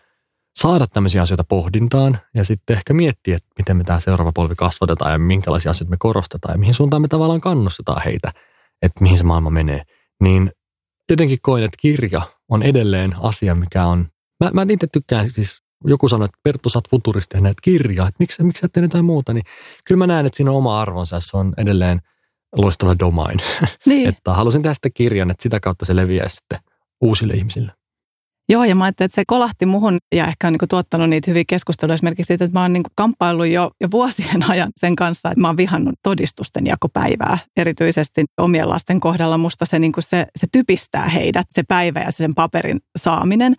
saada 0.58 0.86
tämmöisiä 0.86 1.22
asioita 1.22 1.44
pohdintaan 1.44 2.18
ja 2.34 2.44
sitten 2.44 2.76
ehkä 2.76 2.94
miettiä, 2.94 3.36
että 3.36 3.48
miten 3.58 3.76
me 3.76 3.84
tämä 3.84 4.00
seuraava 4.00 4.32
polvi 4.32 4.54
kasvatetaan 4.54 5.12
ja 5.12 5.18
minkälaisia 5.18 5.70
asioita 5.70 5.90
me 5.90 5.96
korostetaan 5.98 6.54
ja 6.54 6.58
mihin 6.58 6.74
suuntaan 6.74 7.02
me 7.02 7.08
tavallaan 7.08 7.40
kannustetaan 7.40 8.02
heitä, 8.04 8.32
että 8.82 9.02
mihin 9.02 9.18
se 9.18 9.24
maailma 9.24 9.50
menee. 9.50 9.82
Niin 10.22 10.52
jotenkin 11.10 11.38
koen, 11.42 11.64
että 11.64 11.76
kirja 11.80 12.22
on 12.48 12.62
edelleen 12.62 13.14
asia, 13.20 13.54
mikä 13.54 13.86
on 13.86 14.08
Mä, 14.44 14.50
mä 14.52 14.66
itse 14.70 14.86
tykkään 14.86 15.30
siis 15.32 15.62
joku 15.84 16.08
sanoi, 16.08 16.24
että 16.24 16.38
Perttu, 16.42 16.68
sä 16.68 16.78
oot 16.78 16.90
futuristi 16.90 17.36
ja 17.36 17.40
näet 17.40 17.60
kirjaa, 17.62 18.08
että 18.08 18.16
miksi, 18.18 18.44
miksi 18.44 18.60
sä 18.60 18.80
jotain 18.80 19.04
muuta, 19.04 19.34
niin 19.34 19.44
kyllä 19.84 19.98
mä 19.98 20.06
näen, 20.06 20.26
että 20.26 20.36
siinä 20.36 20.50
on 20.50 20.56
oma 20.56 20.80
arvonsa, 20.80 21.20
se 21.20 21.36
on 21.36 21.54
edelleen 21.56 22.00
loistava 22.56 22.98
domain. 22.98 23.38
Niin. 23.86 24.08
että 24.08 24.32
halusin 24.32 24.62
tehdä 24.62 24.74
sitten 24.74 24.92
kirjan, 24.94 25.30
että 25.30 25.42
sitä 25.42 25.60
kautta 25.60 25.84
se 25.84 25.96
leviää 25.96 26.28
sitten 26.28 26.58
uusille 27.00 27.34
ihmisille. 27.34 27.72
Joo, 28.50 28.64
ja 28.64 28.74
mä 28.74 28.84
ajattelin, 28.84 29.06
että 29.06 29.14
se 29.14 29.24
kolahti 29.26 29.66
muhun 29.66 29.98
ja 30.14 30.26
ehkä 30.26 30.46
on 30.46 30.52
niin 30.52 30.68
tuottanut 30.68 31.10
niitä 31.10 31.30
hyviä 31.30 31.44
keskusteluja 31.46 31.94
esimerkiksi 31.94 32.26
siitä, 32.26 32.44
että 32.44 32.58
mä 32.58 32.62
oon 32.62 32.72
niin 32.72 32.82
kamppaillut 32.94 33.46
jo, 33.46 33.70
jo 33.80 33.88
vuosien 33.90 34.42
ajan 34.50 34.72
sen 34.76 34.96
kanssa, 34.96 35.28
että 35.30 35.40
mä 35.40 35.48
oon 35.48 35.56
vihannut 35.56 35.94
todistusten 36.02 36.66
jakopäivää. 36.66 37.38
Erityisesti 37.56 38.24
omien 38.38 38.68
lasten 38.68 39.00
kohdalla 39.00 39.38
musta 39.38 39.66
se, 39.66 39.78
niin 39.78 39.92
se, 39.98 40.26
se 40.36 40.46
typistää 40.52 41.08
heidät, 41.08 41.46
se 41.50 41.62
päivä 41.62 42.00
ja 42.00 42.10
sen 42.10 42.34
paperin 42.34 42.78
saaminen 42.98 43.54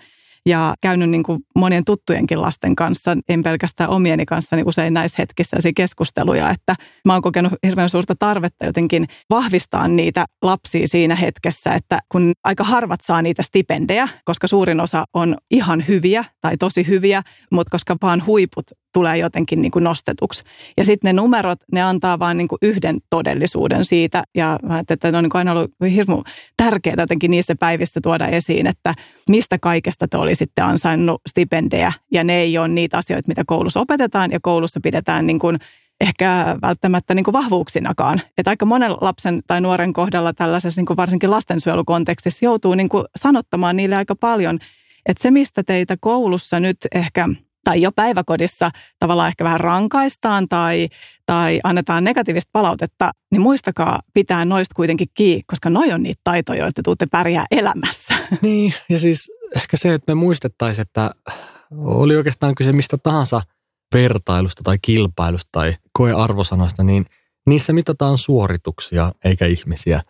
ja 0.45 0.73
käynyt 0.81 1.09
niin 1.09 1.23
kuin 1.23 1.39
monien 1.55 1.85
tuttujenkin 1.85 2.41
lasten 2.41 2.75
kanssa, 2.75 3.17
en 3.29 3.43
pelkästään 3.43 3.89
omieni 3.89 4.25
kanssa, 4.25 4.55
niin 4.55 4.67
usein 4.67 4.93
näissä 4.93 5.15
hetkissä 5.19 5.57
keskusteluja, 5.75 6.49
että 6.49 6.75
mä 7.05 7.13
oon 7.13 7.21
kokenut 7.21 7.53
hirveän 7.65 7.89
suurta 7.89 8.15
tarvetta 8.19 8.65
jotenkin 8.65 9.07
vahvistaa 9.29 9.87
niitä 9.87 10.25
lapsia 10.41 10.87
siinä 10.87 11.15
hetkessä, 11.15 11.73
että 11.73 11.99
kun 12.11 12.33
aika 12.43 12.63
harvat 12.63 12.99
saa 13.03 13.21
niitä 13.21 13.43
stipendejä, 13.43 14.07
koska 14.25 14.47
suurin 14.47 14.79
osa 14.79 15.05
on 15.13 15.37
ihan 15.51 15.83
hyviä 15.87 16.25
tai 16.41 16.57
tosi 16.57 16.87
hyviä, 16.87 17.21
mutta 17.51 17.71
koska 17.71 17.95
vaan 18.01 18.25
huiput 18.25 18.65
tulee 18.93 19.17
jotenkin 19.17 19.61
niin 19.61 19.71
kuin 19.71 19.83
nostetuksi. 19.83 20.43
Ja 20.77 20.85
sitten 20.85 21.09
ne 21.09 21.21
numerot, 21.21 21.59
ne 21.71 21.81
antaa 21.81 22.19
vain 22.19 22.37
niin 22.37 22.47
kuin 22.47 22.59
yhden 22.61 22.97
todellisuuden 23.09 23.85
siitä. 23.85 24.23
Ja 24.35 24.59
että 24.89 25.11
ne 25.11 25.17
on 25.17 25.23
niin 25.23 25.29
kuin 25.29 25.39
aina 25.39 25.51
ollut 25.51 25.71
hirmu 25.91 26.23
tärkeää 26.57 26.95
jotenkin 26.97 27.31
niissä 27.31 27.55
päivissä 27.55 27.99
tuoda 28.03 28.27
esiin, 28.27 28.67
että 28.67 28.93
mistä 29.29 29.59
kaikesta 29.59 30.07
te 30.07 30.17
olisitte 30.17 30.61
ansainnut 30.61 31.21
stipendejä. 31.29 31.93
Ja 32.11 32.23
ne 32.23 32.37
ei 32.37 32.57
ole 32.57 32.67
niitä 32.67 32.97
asioita, 32.97 33.27
mitä 33.27 33.43
koulussa 33.47 33.79
opetetaan 33.79 34.31
ja 34.31 34.39
koulussa 34.41 34.79
pidetään 34.83 35.27
niin 35.27 35.39
kuin 35.39 35.57
ehkä 36.01 36.57
välttämättä 36.61 37.13
niin 37.13 37.23
kuin 37.23 37.33
vahvuuksinakaan. 37.33 38.21
Että 38.37 38.49
aika 38.49 38.65
monen 38.65 38.91
lapsen 38.91 39.41
tai 39.47 39.61
nuoren 39.61 39.93
kohdalla 39.93 40.33
tällaisessa 40.33 40.79
niin 40.79 40.85
kuin 40.85 40.97
varsinkin 40.97 41.31
lastensuojelukontekstissa 41.31 42.45
joutuu 42.45 42.75
niin 42.75 42.89
kuin 42.89 43.05
sanottamaan 43.15 43.75
niille 43.75 43.95
aika 43.95 44.15
paljon, 44.15 44.59
että 45.05 45.21
se 45.21 45.31
mistä 45.31 45.63
teitä 45.63 45.97
koulussa 45.99 46.59
nyt 46.59 46.77
ehkä– 46.91 47.27
tai 47.69 47.81
jo 47.81 47.91
päiväkodissa 47.91 48.71
tavallaan 48.99 49.27
ehkä 49.27 49.43
vähän 49.43 49.59
rankaistaan 49.59 50.47
tai, 50.47 50.87
tai 51.25 51.59
annetaan 51.63 52.03
negatiivista 52.03 52.49
palautetta, 52.51 53.11
niin 53.31 53.41
muistakaa 53.41 53.99
pitää 54.13 54.45
noista 54.45 54.75
kuitenkin 54.75 55.07
kiinni, 55.13 55.43
koska 55.47 55.69
noi 55.69 55.91
on 55.91 56.03
niitä 56.03 56.21
taitoja, 56.23 56.63
joita 56.63 56.83
tuutte 56.83 57.05
pärjää 57.11 57.45
elämässä. 57.51 58.15
Niin, 58.41 58.73
ja 58.89 58.99
siis 58.99 59.31
ehkä 59.55 59.77
se, 59.77 59.93
että 59.93 60.11
me 60.11 60.15
muistettaisiin, 60.15 60.81
että 60.81 61.11
oli 61.77 62.17
oikeastaan 62.17 62.55
kyse 62.55 62.73
mistä 62.73 62.97
tahansa 62.97 63.41
vertailusta 63.93 64.63
tai 64.63 64.77
kilpailusta 64.81 65.49
tai 65.51 65.75
koearvosanoista, 65.91 66.83
niin 66.83 67.05
niissä 67.47 67.73
mitataan 67.73 68.17
suorituksia 68.17 69.11
eikä 69.25 69.45
ihmisiä. 69.45 70.01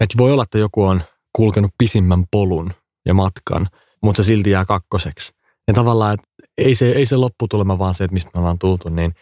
Et 0.00 0.10
voi 0.18 0.32
olla, 0.32 0.42
että 0.42 0.58
joku 0.58 0.84
on 0.84 1.02
kulkenut 1.32 1.70
pisimmän 1.78 2.24
polun 2.30 2.72
ja 3.06 3.14
matkan, 3.14 3.68
mutta 4.02 4.22
se 4.22 4.26
silti 4.26 4.50
jää 4.50 4.64
kakkoseksi. 4.64 5.32
Ja 5.68 5.74
tavallaan, 5.74 6.14
että 6.14 6.28
ei 6.58 6.74
se, 6.74 6.92
ei 6.92 7.06
se 7.06 7.16
lopputulema 7.16 7.78
vaan 7.78 7.94
se, 7.94 8.04
että 8.04 8.14
mistä 8.14 8.30
me 8.34 8.40
ollaan 8.40 8.58
tultu, 8.58 8.88
niin 8.88 9.14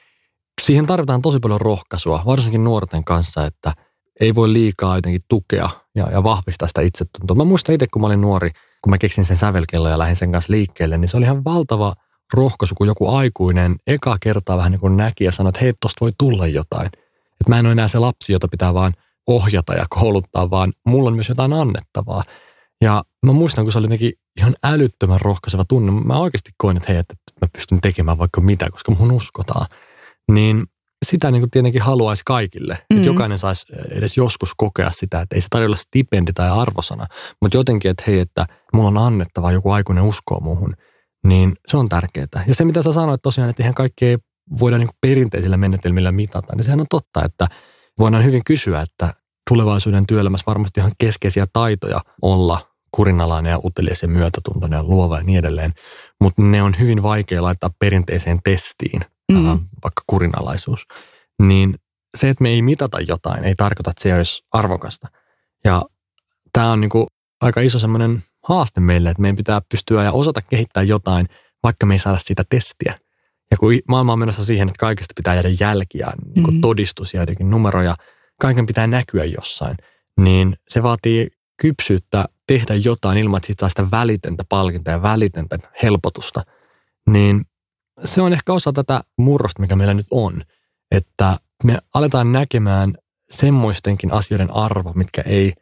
siihen 0.62 0.87
tarvitaan 0.87 1.23
tosi 1.23 1.39
paljon 1.39 1.61
rohkaisua, 1.61 2.23
varsinkin 2.27 2.65
nuorten 2.65 3.05
kanssa, 3.05 3.47
että 3.47 3.75
ei 4.21 4.35
voi 4.35 4.53
liikaa 4.53 4.97
jotenkin 4.97 5.25
tukea 5.29 5.71
ja, 5.95 6.11
ja 6.11 6.23
vahvistaa 6.23 6.69
sitä 6.69 6.81
itsetuntoa. 6.81 7.37
Mä 7.37 7.45
muistan 7.45 7.75
itse, 7.75 7.87
kun 7.93 8.03
mä 8.03 8.07
olin 8.07 8.21
nuori, 8.21 8.51
kun 8.83 8.91
mä 8.91 8.99
keksin 8.99 9.25
sen 9.25 9.37
sävelkello 9.37 9.89
ja 9.89 9.99
lähdin 9.99 10.17
sen 10.17 10.33
kanssa 10.33 10.53
liikkeelle, 10.53 10.99
niin 10.99 11.09
se 11.09 11.17
oli 11.17 11.25
ihan 11.25 11.45
valtava 11.45 11.95
rohkaisu, 12.35 12.75
kun 12.75 12.87
joku 12.87 13.09
aikuinen 13.09 13.77
eka 13.87 14.17
kertaa 14.21 14.57
vähän 14.57 14.73
niin 14.73 14.81
kuin 14.81 14.97
näki 14.97 15.25
ja 15.25 15.33
sanoi, 15.33 15.49
että 15.49 15.61
hei, 15.61 15.73
tosta 15.81 16.01
voi 16.01 16.12
tulla 16.19 16.47
jotain. 16.47 16.87
Että 16.87 17.49
mä 17.49 17.59
en 17.59 17.67
ole 17.67 17.73
enää 17.73 17.89
se 17.89 17.99
lapsi, 17.99 18.33
jota 18.33 18.49
pitää 18.49 18.75
vaan 18.75 18.93
ohjata 19.27 19.75
ja 19.75 19.87
kouluttaa, 19.91 20.51
vaan 20.51 20.73
mulla 20.87 21.09
on 21.09 21.15
myös 21.15 21.29
jotain 21.29 21.53
annettavaa. 21.53 22.25
Ja 22.83 23.05
mä 23.27 23.33
muistan, 23.33 23.65
kun 23.65 23.73
se 23.73 23.79
oli 23.79 23.85
jotenkin 23.85 24.12
ihan 24.37 24.55
älyttömän 24.65 25.21
rohkaiseva 25.21 25.65
tunne. 25.65 25.93
Mä 25.93 26.19
oikeasti 26.19 26.51
koin, 26.57 26.77
että 26.77 26.93
hei, 26.93 26.99
että 26.99 27.15
mä 27.41 27.49
pystyn 27.53 27.81
tekemään 27.81 28.19
vaikka 28.19 28.41
mitä, 28.41 28.71
koska 28.71 28.93
mun 28.93 29.12
uskotaan. 29.12 29.67
Niin 30.33 30.67
sitä 31.07 31.31
niin 31.31 31.43
kuin 31.43 31.51
tietenkin 31.51 31.83
haluaisi 31.83 32.23
kaikille. 32.27 32.79
Mm. 32.91 32.97
Että 32.97 33.09
jokainen 33.09 33.39
saisi 33.39 33.67
edes 33.91 34.17
joskus 34.17 34.53
kokea 34.57 34.91
sitä, 34.91 35.21
että 35.21 35.37
ei 35.37 35.41
se 35.41 35.47
tarjolla 35.51 35.77
stipendi 35.77 36.33
tai 36.33 36.51
arvosana, 36.51 37.07
mutta 37.43 37.57
jotenkin, 37.57 37.91
että 37.91 38.05
hei, 38.07 38.19
että 38.19 38.47
mulla 38.73 38.89
on 38.89 38.99
annettava, 38.99 39.53
joku 39.53 39.71
aikuinen 39.71 40.05
uskoo 40.05 40.41
muuhun, 40.41 40.77
niin 41.27 41.53
se 41.69 41.77
on 41.77 41.89
tärkeää. 41.89 42.45
Ja 42.47 42.55
se, 42.55 42.65
mitä 42.65 42.83
sä 42.83 42.93
sanoit 42.93 43.23
tosiaan, 43.23 43.51
että 43.51 43.62
ihan 43.62 43.75
kaikkea 43.75 44.19
voidaan 44.61 44.81
niin 44.81 44.91
perinteisillä 45.01 45.57
menetelmillä 45.57 46.12
mitata, 46.12 46.57
niin 46.57 46.65
sehän 46.65 46.81
on 46.81 46.87
totta, 46.91 47.25
että 47.25 47.49
voidaan 47.99 48.25
hyvin 48.25 48.45
kysyä, 48.47 48.81
että 48.81 49.15
tulevaisuuden 49.51 50.07
työelämässä 50.07 50.45
varmasti 50.47 50.81
ihan 50.81 50.93
keskeisiä 50.99 51.47
taitoja 51.53 52.01
olla 52.23 52.72
kurinalainen 52.92 53.50
ja 53.50 53.61
utelias 53.64 54.02
ja 54.02 54.08
myötätuntoinen 54.08 54.76
ja 54.76 54.84
luova 54.84 55.16
ja 55.16 55.22
niin 55.22 55.38
edelleen. 55.38 55.72
Mutta 56.20 56.42
ne 56.42 56.62
on 56.62 56.75
hyvin 56.78 57.02
vaikea 57.02 57.42
laittaa 57.42 57.70
perinteiseen 57.78 58.38
testiin, 58.44 59.00
mm. 59.32 59.50
äh, 59.50 59.58
vaikka 59.84 60.02
kurinalaisuus. 60.06 60.87
Niin 61.42 61.75
se, 62.18 62.28
että 62.28 62.42
me 62.42 62.49
ei 62.49 62.62
mitata 62.62 63.00
jotain, 63.00 63.44
ei 63.44 63.54
tarkoita, 63.54 63.90
että 63.90 64.02
se 64.02 64.14
olisi 64.14 64.44
arvokasta. 64.52 65.08
Ja 65.64 65.82
tämä 66.52 66.72
on 66.72 66.80
niinku 66.80 67.06
aika 67.40 67.61
iso 67.61 67.78
semmoinen 67.78 68.22
haaste 68.49 68.80
meille, 68.80 69.11
että 69.11 69.22
meidän 69.22 69.37
pitää 69.37 69.61
pystyä 69.68 70.04
ja 70.04 70.12
osata 70.12 70.40
kehittää 70.42 70.82
jotain, 70.82 71.28
vaikka 71.62 71.87
me 71.87 71.94
ei 71.94 71.99
saada 71.99 72.18
sitä 72.18 72.42
testiä. 72.50 72.99
Ja 73.50 73.56
kun 73.56 73.72
maailma 73.88 74.12
on 74.12 74.18
menossa 74.18 74.44
siihen, 74.44 74.68
että 74.68 74.80
kaikesta 74.80 75.12
pitää 75.16 75.34
jäädä 75.34 75.49
jälkiä, 75.61 76.12
niin 76.34 76.44
kuin 76.44 76.54
mm. 76.54 76.61
todistus 76.61 77.14
ja 77.14 77.20
jotenkin 77.20 77.50
numeroja, 77.50 77.96
kaiken 78.40 78.66
pitää 78.66 78.87
näkyä 78.87 79.25
jossain, 79.25 79.76
niin 80.20 80.56
se 80.68 80.82
vaatii 80.82 81.28
kypsyyttä 81.62 82.25
tehdä 82.47 82.75
jotain 82.75 83.19
ilman, 83.19 83.38
että 83.38 83.47
siitä 83.47 83.61
saa 83.61 83.69
sitä 83.69 83.90
välitöntä 83.90 84.45
palkintaa 84.49 84.92
ja 84.92 85.02
välitöntä 85.02 85.59
helpotusta. 85.83 86.45
Niin 87.11 87.45
se 88.04 88.23
on 88.23 88.33
ehkä 88.33 88.52
osa 88.52 88.73
tätä 88.73 89.00
murrosta, 89.19 89.62
mikä 89.62 89.76
meillä 89.76 89.95
nyt 89.95 90.07
on, 90.11 90.45
että 90.90 91.38
me 91.64 91.78
aletaan 91.95 92.33
näkemään 92.33 92.95
semmoistenkin 93.31 94.12
asioiden 94.12 94.50
arvo, 94.50 94.92
mitkä 94.92 95.23
ei 95.26 95.52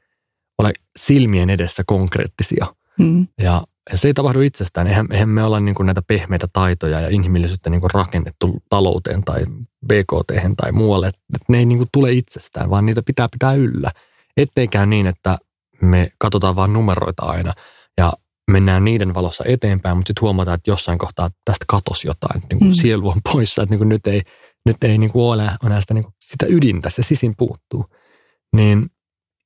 ole 0.59 0.73
silmien 0.99 1.50
edessä 1.50 1.83
konkreettisia. 1.87 2.66
Mm. 2.99 3.26
Ja 3.42 3.62
ja 3.92 3.99
se 3.99 4.09
ei 4.09 4.14
tapahdu 4.14 4.40
itsestään. 4.40 4.87
Eihän, 4.87 5.07
eihän 5.12 5.28
me 5.28 5.45
olla 5.45 5.61
niin 5.61 5.75
kuin 5.75 5.87
näitä 5.87 6.02
pehmeitä 6.02 6.49
taitoja 6.52 7.00
ja 7.00 7.09
inhimillisyyttä 7.09 7.71
niin 7.71 7.80
kuin 7.80 7.90
rakennettu 7.90 8.62
talouteen 8.69 9.25
tai 9.25 9.45
BKT 9.87 10.54
tai 10.57 10.73
muualle. 10.73 11.09
Että 11.09 11.45
ne 11.49 11.59
ei 11.59 11.66
niin 11.66 11.78
kuin 11.78 11.88
tule 11.92 12.12
itsestään, 12.12 12.71
vaan 12.71 12.87
niitä 12.87 13.02
pitää 13.02 13.28
pitää 13.33 13.52
yllä. 13.52 13.90
Ettei 14.37 14.69
käy 14.69 14.87
niin, 14.87 15.07
että 15.07 15.38
me 15.82 16.12
katsotaan 16.18 16.56
vain 16.56 16.72
numeroita 16.72 17.22
aina 17.22 17.52
ja 17.99 18.12
mennään 18.50 18.84
niiden 18.84 19.14
valossa 19.14 19.44
eteenpäin, 19.46 19.96
mutta 19.96 20.08
sitten 20.08 20.22
huomataan, 20.22 20.54
että 20.54 20.70
jossain 20.70 20.99
kohtaa 20.99 21.30
tästä 21.44 21.64
katosi 21.68 22.08
jotain, 22.08 22.42
niin 22.50 22.58
kuin 22.58 22.70
mm. 22.70 22.75
sielu 22.75 23.08
on 23.08 23.20
poissa, 23.32 23.62
että 23.62 23.72
niin 23.72 23.78
kuin 23.78 23.88
nyt 23.88 24.06
ei, 24.06 24.22
nyt 24.66 24.84
ei 24.84 24.99
niin 24.99 25.12
kuin 25.12 25.25
ole 25.25 25.50
enää 25.66 25.80
sitä, 25.80 25.94
niin 25.94 26.04
kuin 26.04 26.14
sitä 26.25 26.46
ydintä, 26.49 26.90
se 26.90 27.02
sisin 27.02 27.34
puuttuu. 27.38 27.87
Niin 28.56 28.87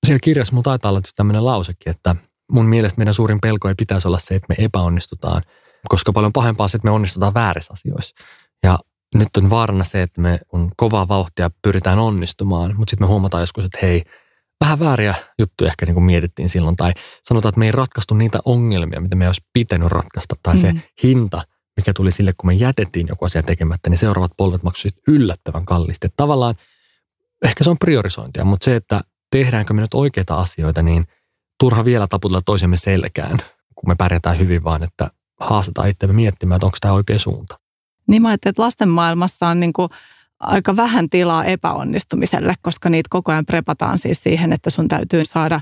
siellä 0.06 0.20
kirjassa 0.22 0.52
mulla 0.52 0.62
taitaa 0.62 0.90
olla 0.90 1.00
tämmöinen 1.16 1.44
lausekin, 1.44 1.90
että– 1.90 2.16
mun 2.52 2.66
mielestä 2.66 2.98
meidän 2.98 3.14
suurin 3.14 3.38
pelko 3.42 3.68
ei 3.68 3.74
pitäisi 3.74 4.08
olla 4.08 4.18
se, 4.18 4.34
että 4.34 4.46
me 4.48 4.64
epäonnistutaan, 4.64 5.42
koska 5.88 6.12
paljon 6.12 6.32
pahempaa 6.32 6.68
se, 6.68 6.76
että 6.76 6.86
me 6.86 6.90
onnistutaan 6.90 7.34
väärissä 7.34 7.72
asioissa. 7.72 8.14
Ja 8.62 8.78
nyt 9.14 9.28
on 9.36 9.50
vaarana 9.50 9.84
se, 9.84 10.02
että 10.02 10.20
me 10.20 10.40
on 10.52 10.70
kovaa 10.76 11.08
vauhtia 11.08 11.50
pyritään 11.62 11.98
onnistumaan, 11.98 12.74
mutta 12.76 12.90
sitten 12.90 13.06
me 13.06 13.10
huomataan 13.10 13.42
joskus, 13.42 13.64
että 13.64 13.78
hei, 13.82 14.02
vähän 14.60 14.80
vääriä 14.80 15.14
juttuja 15.38 15.70
ehkä 15.70 15.86
niin 15.86 15.94
kuin 15.94 16.04
mietittiin 16.04 16.48
silloin. 16.48 16.76
Tai 16.76 16.92
sanotaan, 17.22 17.50
että 17.50 17.58
me 17.58 17.66
ei 17.66 17.72
ratkaistu 17.72 18.14
niitä 18.14 18.38
ongelmia, 18.44 19.00
mitä 19.00 19.16
me 19.16 19.26
olisi 19.26 19.44
pitänyt 19.52 19.88
ratkaista. 19.88 20.36
Tai 20.42 20.54
mm. 20.54 20.60
se 20.60 20.74
hinta, 21.02 21.42
mikä 21.76 21.92
tuli 21.92 22.12
sille, 22.12 22.32
kun 22.36 22.46
me 22.46 22.54
jätettiin 22.54 23.06
joku 23.08 23.24
asia 23.24 23.42
tekemättä, 23.42 23.90
niin 23.90 23.98
seuraavat 23.98 24.32
polvet 24.36 24.62
maksuivat 24.62 24.98
yllättävän 25.08 25.64
kallisti. 25.64 26.06
Että 26.06 26.16
tavallaan 26.16 26.54
ehkä 27.44 27.64
se 27.64 27.70
on 27.70 27.78
priorisointia, 27.78 28.44
mutta 28.44 28.64
se, 28.64 28.76
että 28.76 29.00
tehdäänkö 29.30 29.74
me 29.74 29.80
nyt 29.80 29.94
oikeita 29.94 30.40
asioita, 30.40 30.82
niin– 30.82 31.06
turha 31.60 31.84
vielä 31.84 32.06
taputella 32.06 32.42
toisemme 32.42 32.76
selkään, 32.76 33.38
kun 33.74 33.88
me 33.88 33.94
pärjätään 33.94 34.38
hyvin, 34.38 34.64
vaan 34.64 34.84
että 34.84 35.10
haastetaan 35.40 35.88
itsemme 35.88 36.12
miettimään, 36.12 36.56
että 36.56 36.66
onko 36.66 36.78
tämä 36.80 36.94
oikea 36.94 37.18
suunta. 37.18 37.58
Niin 38.08 38.22
mä 38.22 38.32
että 38.32 38.52
lasten 38.56 38.88
maailmassa 38.88 39.48
on 39.48 39.60
niin 39.60 39.72
kuin 39.72 39.88
aika 40.40 40.76
vähän 40.76 41.10
tilaa 41.10 41.44
epäonnistumiselle, 41.44 42.54
koska 42.62 42.90
niitä 42.90 43.08
koko 43.10 43.32
ajan 43.32 43.46
prepataan 43.46 43.98
siis 43.98 44.22
siihen, 44.22 44.52
että 44.52 44.70
sun 44.70 44.88
täytyy 44.88 45.24
saada 45.24 45.60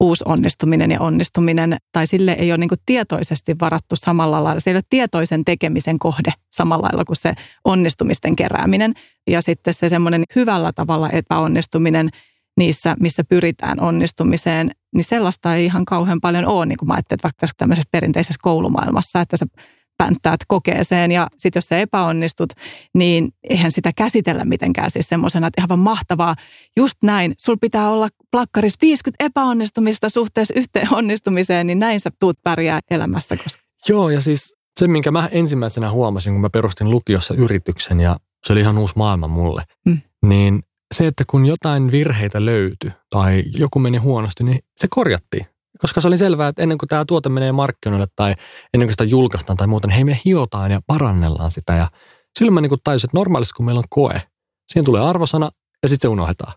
uusi 0.00 0.24
onnistuminen 0.26 0.90
ja 0.90 1.00
onnistuminen, 1.00 1.76
tai 1.92 2.06
sille 2.06 2.32
ei 2.32 2.52
ole 2.52 2.58
niin 2.58 2.70
tietoisesti 2.86 3.56
varattu 3.60 3.96
samalla 3.96 4.44
lailla. 4.44 4.60
Se 4.60 4.70
ei 4.70 4.76
ole 4.76 4.82
tietoisen 4.90 5.44
tekemisen 5.44 5.98
kohde 5.98 6.32
samalla 6.52 6.84
lailla 6.84 7.04
kuin 7.04 7.16
se 7.16 7.34
onnistumisten 7.64 8.36
kerääminen. 8.36 8.94
Ja 9.30 9.42
sitten 9.42 9.74
se 9.74 9.88
semmoinen 9.88 10.24
hyvällä 10.36 10.72
tavalla 10.72 11.10
epäonnistuminen, 11.10 12.08
niissä, 12.56 12.96
missä 13.00 13.24
pyritään 13.24 13.80
onnistumiseen, 13.80 14.70
niin 14.94 15.04
sellaista 15.04 15.54
ei 15.54 15.64
ihan 15.64 15.84
kauhean 15.84 16.20
paljon 16.20 16.46
ole, 16.46 16.66
niin 16.66 16.78
kuin 16.78 16.86
mä 16.88 16.94
ajattelin, 16.94 17.16
että 17.16 17.26
vaikka 17.26 17.40
tässä 17.40 17.54
tämmöisessä 17.56 17.88
perinteisessä 17.92 18.40
koulumaailmassa, 18.42 19.20
että 19.20 19.36
sä 19.36 19.46
pänttäät 19.98 20.40
kokeeseen 20.48 21.12
ja 21.12 21.28
sitten 21.38 21.58
jos 21.60 21.64
sä 21.64 21.78
epäonnistut, 21.78 22.52
niin 22.94 23.28
eihän 23.50 23.72
sitä 23.72 23.92
käsitellä 23.96 24.44
mitenkään 24.44 24.90
siis 24.90 25.08
semmoisena, 25.08 25.46
että 25.46 25.60
ihan 25.60 25.68
vaan 25.68 25.78
mahtavaa. 25.78 26.36
Just 26.76 26.94
näin, 27.02 27.34
sul 27.38 27.56
pitää 27.60 27.90
olla 27.90 28.08
plakkaris 28.30 28.74
50 28.82 29.24
epäonnistumista 29.24 30.08
suhteessa 30.08 30.54
yhteen 30.56 30.94
onnistumiseen, 30.94 31.66
niin 31.66 31.78
näin 31.78 32.00
sä 32.00 32.10
tuut 32.20 32.36
pärjää 32.42 32.80
elämässä. 32.90 33.36
Koska... 33.36 33.62
Joo, 33.88 34.10
ja 34.10 34.20
siis 34.20 34.54
se, 34.80 34.88
minkä 34.88 35.10
mä 35.10 35.28
ensimmäisenä 35.32 35.90
huomasin, 35.90 36.32
kun 36.32 36.40
mä 36.40 36.50
perustin 36.50 36.90
lukiossa 36.90 37.34
yrityksen 37.34 38.00
ja 38.00 38.16
se 38.46 38.52
oli 38.52 38.60
ihan 38.60 38.78
uusi 38.78 38.94
maailma 38.96 39.28
mulle, 39.28 39.62
mm. 39.86 39.98
niin 40.26 40.62
se, 40.94 41.06
että 41.06 41.24
kun 41.26 41.46
jotain 41.46 41.90
virheitä 41.90 42.44
löytyi 42.44 42.90
tai 43.10 43.44
joku 43.54 43.78
meni 43.78 43.98
huonosti, 43.98 44.44
niin 44.44 44.58
se 44.76 44.86
korjattiin. 44.90 45.46
Koska 45.78 46.00
se 46.00 46.08
oli 46.08 46.18
selvää, 46.18 46.48
että 46.48 46.62
ennen 46.62 46.78
kuin 46.78 46.88
tämä 46.88 47.04
tuote 47.04 47.28
menee 47.28 47.52
markkinoille 47.52 48.06
tai 48.16 48.34
ennen 48.74 48.86
kuin 48.86 48.92
sitä 48.92 49.04
julkaistaan 49.04 49.56
tai 49.56 49.66
muuta, 49.66 49.88
niin 49.88 49.94
hei 49.94 50.04
me 50.04 50.20
hiotaan 50.24 50.70
ja 50.70 50.80
parannellaan 50.86 51.50
sitä. 51.50 51.72
Ja 51.72 51.90
silloin 52.38 52.54
mä 52.54 52.60
niin 52.60 52.70
tajusin, 52.84 53.06
että 53.08 53.18
normaalisti 53.18 53.52
kun 53.56 53.66
meillä 53.66 53.78
on 53.78 53.84
koe, 53.90 54.22
siihen 54.72 54.84
tulee 54.84 55.02
arvosana 55.02 55.50
ja 55.82 55.88
sitten 55.88 56.08
se 56.08 56.12
unohdetaan. 56.12 56.52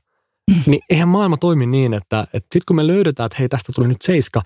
Mm. 0.51 0.63
Niin 0.65 0.81
eihän 0.89 1.07
maailma 1.07 1.37
toimi 1.37 1.65
niin, 1.65 1.93
että, 1.93 2.21
että 2.21 2.37
sitten 2.37 2.65
kun 2.67 2.75
me 2.75 2.87
löydetään, 2.87 3.25
että 3.25 3.35
hei 3.39 3.49
tästä 3.49 3.71
tuli 3.75 3.87
nyt 3.87 4.01
seiska, 4.01 4.41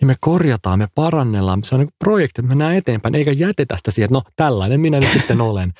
niin 0.00 0.06
me 0.06 0.14
korjataan, 0.20 0.78
me 0.78 0.88
parannellaan. 0.94 1.64
Se 1.64 1.74
on 1.74 1.80
niin 1.80 1.90
projekti, 1.98 2.40
että 2.40 2.48
mennään 2.48 2.76
eteenpäin, 2.76 3.14
eikä 3.14 3.32
jätetä 3.32 3.76
sitä 3.76 3.90
siihen, 3.90 4.06
että 4.06 4.14
no 4.14 4.22
tällainen 4.36 4.80
minä 4.80 5.00
nyt 5.00 5.12
sitten 5.12 5.40
olen. 5.40 5.72